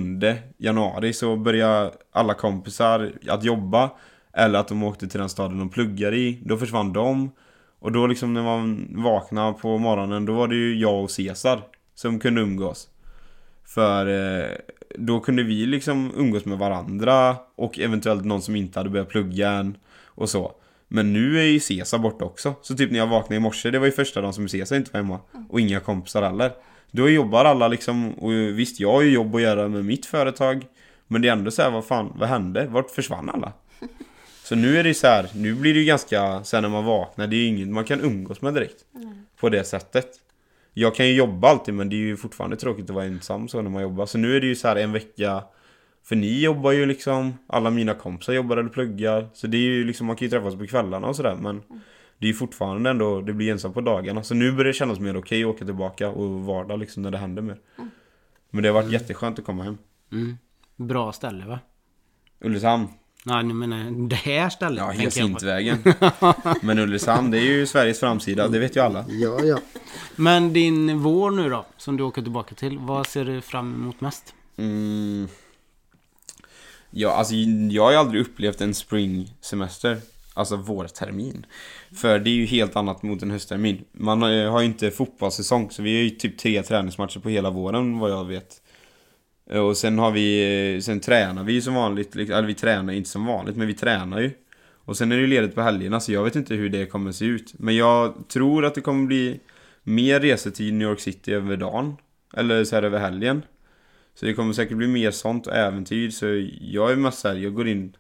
[0.58, 3.92] januari så började alla kompisar att jobba
[4.34, 7.32] Eller att de åkte till den staden de pluggar i Då försvann de
[7.80, 11.62] Och då liksom när man vaknade på morgonen Då var det ju jag och Cesar
[11.96, 12.88] Som kunde umgås
[13.66, 14.50] för eh,
[14.96, 19.50] då kunde vi liksom umgås med varandra Och eventuellt någon som inte hade börjat plugga
[19.50, 20.52] än Och så
[20.88, 23.80] Men nu är ju Cesar borta också Så typ när jag vaknade i morse Det
[23.80, 26.52] var ju första dagen som Cesar inte var hemma Och inga kompisar heller
[26.92, 30.66] då jobbar alla liksom, och visst jag har ju jobb att göra med mitt företag
[31.08, 32.68] Men det är ändå så här, vad fan, vad hände?
[32.68, 33.54] Vart försvann alla?
[34.44, 37.28] Så nu är det så här, nu blir det ju ganska, sen när man vaknar,
[37.28, 38.86] det är ju inget man kan umgås med direkt.
[39.40, 40.08] På det sättet.
[40.78, 43.62] Jag kan ju jobba alltid men det är ju fortfarande tråkigt att vara ensam så
[43.62, 44.06] när man jobbar.
[44.06, 45.44] Så nu är det ju så här en vecka
[46.04, 49.84] För ni jobbar ju liksom Alla mina kompisar jobbar eller pluggar Så det är ju
[49.84, 51.62] liksom, man kan ju träffas på kvällarna och sådär men
[52.18, 55.00] Det är ju fortfarande ändå, det blir ensam på dagarna Så nu börjar det kännas
[55.00, 57.58] mer okej att åka tillbaka och vardag liksom när det händer mer
[58.50, 59.78] Men det har varit jätteskönt att komma hem
[60.12, 60.38] Mm.
[60.76, 61.60] Bra ställe va?
[62.40, 62.88] Ulricehamn
[63.28, 64.80] Nej, nu menar jag det här stället.
[64.80, 64.92] Ja.
[64.92, 65.78] Hyacintvägen
[66.62, 69.60] Men Ulricehamn, det är ju Sveriges framsida, det vet ju alla Ja, ja.
[70.16, 72.78] Men din vår nu då, som du åker tillbaka till.
[72.78, 74.34] Vad ser du fram emot mest?
[74.58, 75.28] Mm.
[76.90, 77.36] Ja, alltså
[77.72, 79.98] jag har ju aldrig upplevt en springsemester.
[80.34, 81.46] Alltså vårtermin.
[81.96, 83.86] För det är ju helt annat mot en hösttermin.
[83.92, 87.30] Man har ju har ju inte fotbollssäsong, så vi har ju typ tre träningsmatcher på
[87.30, 88.62] hela våren vad jag vet.
[89.50, 93.10] Och sen har vi, sen tränar vi ju som vanligt, liksom- eller vi tränar inte
[93.10, 94.32] som vanligt, men vi tränar ju.
[94.86, 97.12] Och sen är det ju ledigt på helgerna, så jag vet inte hur det kommer
[97.12, 97.54] se ut.
[97.58, 99.40] Men jag tror att det kommer bli
[99.84, 101.96] mer resetid i New York City över dagen.
[102.34, 103.42] Eller så här över helgen.
[104.16, 106.10] Så det kommer säkert bli mer sånt och äventyr.
[106.10, 106.26] Så
[106.62, 107.96] jag är mest såhär, jag går in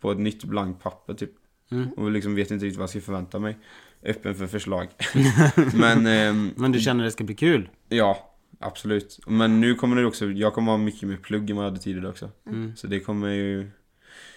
[0.00, 1.30] på ett nytt blankt papper typ.
[1.70, 1.88] Mm.
[1.92, 3.56] Och liksom vet inte riktigt vad jag ska förvänta mig.
[4.02, 4.88] Öppen för förslag.
[5.74, 7.68] Men ehm, Men du känner det ska bli kul?
[7.88, 9.18] ja, absolut.
[9.26, 11.82] Men nu kommer det också, jag kommer ha mycket mer plugg än vad jag hade
[11.82, 12.30] tidigare också.
[12.46, 12.76] Mm.
[12.76, 13.70] Så det kommer ju...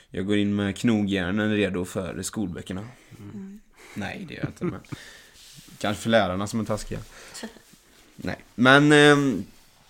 [0.09, 2.87] Jag går in med knogjärnen redo för skolböckerna.
[3.95, 4.65] Nej, det gör jag inte.
[4.65, 4.79] Men
[5.77, 6.99] kanske för lärarna som är taskiga.
[8.15, 8.91] Nej, men...
[8.91, 9.43] ehm,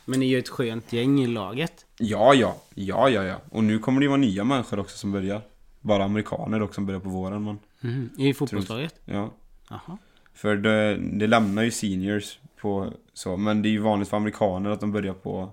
[0.05, 1.85] Men ni är ju ett skönt gäng i laget.
[1.97, 3.41] Ja, ja, ja, ja, ja.
[3.49, 5.41] Och nu kommer det ju vara nya människor också som börjar.
[5.81, 8.09] Bara amerikaner också som börjar på våren, men Mm.
[8.17, 8.95] I fotbollslaget?
[9.05, 9.33] ja.
[9.69, 9.97] Jaha.
[10.41, 14.69] För det, det lämnar ju seniors på så, men det är ju vanligt för amerikaner
[14.69, 15.49] att de börjar på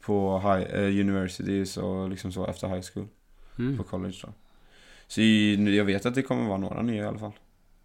[0.00, 3.06] på high, eh, universities och liksom så efter high school,
[3.58, 3.76] Mm.
[3.76, 4.28] på college då.
[5.06, 5.20] Så
[5.70, 7.32] jag vet att det kommer vara några nya i alla fall.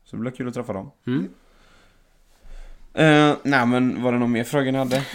[0.06, 0.91] Så det blir kul att träffa dem.
[1.08, 1.30] Mm.
[2.93, 5.06] Eh, nej men var det någon mer fråga ni hade?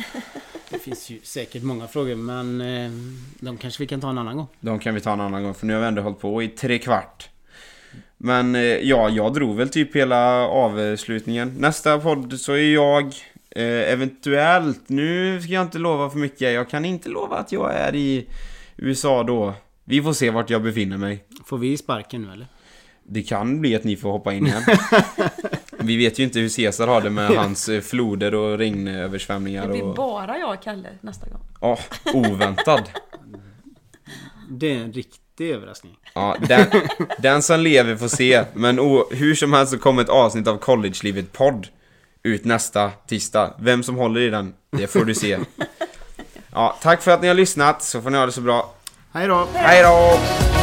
[0.70, 2.90] Det finns ju säkert många frågor men eh,
[3.40, 4.46] de kanske vi kan ta en annan gång.
[4.60, 6.48] De kan vi ta en annan gång för nu har vi ändå hållit på i
[6.48, 7.28] tre kvart.
[8.22, 11.54] Men eh, ja, jag drog väl typ hela avslutningen.
[11.58, 13.04] Nästa podd så är jag
[13.50, 16.52] eh, eventuellt, nu ska jag inte lova för mycket.
[16.52, 18.26] Jag kan inte lova att jag är i
[18.76, 19.54] USA då.
[19.84, 21.24] Vi får se vart jag befinner mig.
[21.44, 22.46] Får vi sparken nu eller?
[23.02, 24.62] Det kan bli att ni får hoppa in igen.
[25.78, 29.68] Vi vet ju inte hur Caesar har det med hans eh, floder och Det regnöversvämningar
[29.68, 29.94] blir och...
[29.94, 31.40] bara jag och Kalle nästa gång.
[31.60, 31.78] Ja,
[32.14, 32.90] oväntad.
[34.50, 34.92] Det är en
[35.40, 35.96] riktig överraskning.
[36.14, 36.66] Ja, den,
[37.18, 38.44] den som lever får se.
[38.54, 41.68] Men o, hur som helst så kommer ett avsnitt av College-livet podd
[42.22, 43.54] ut nästa tisdag.
[43.58, 45.38] Vem som håller i den, det får du se.
[46.52, 48.74] Ja, tack för att ni har lyssnat, så får ni ha det så bra.
[49.12, 49.48] Hej då!
[49.54, 50.59] Hej då!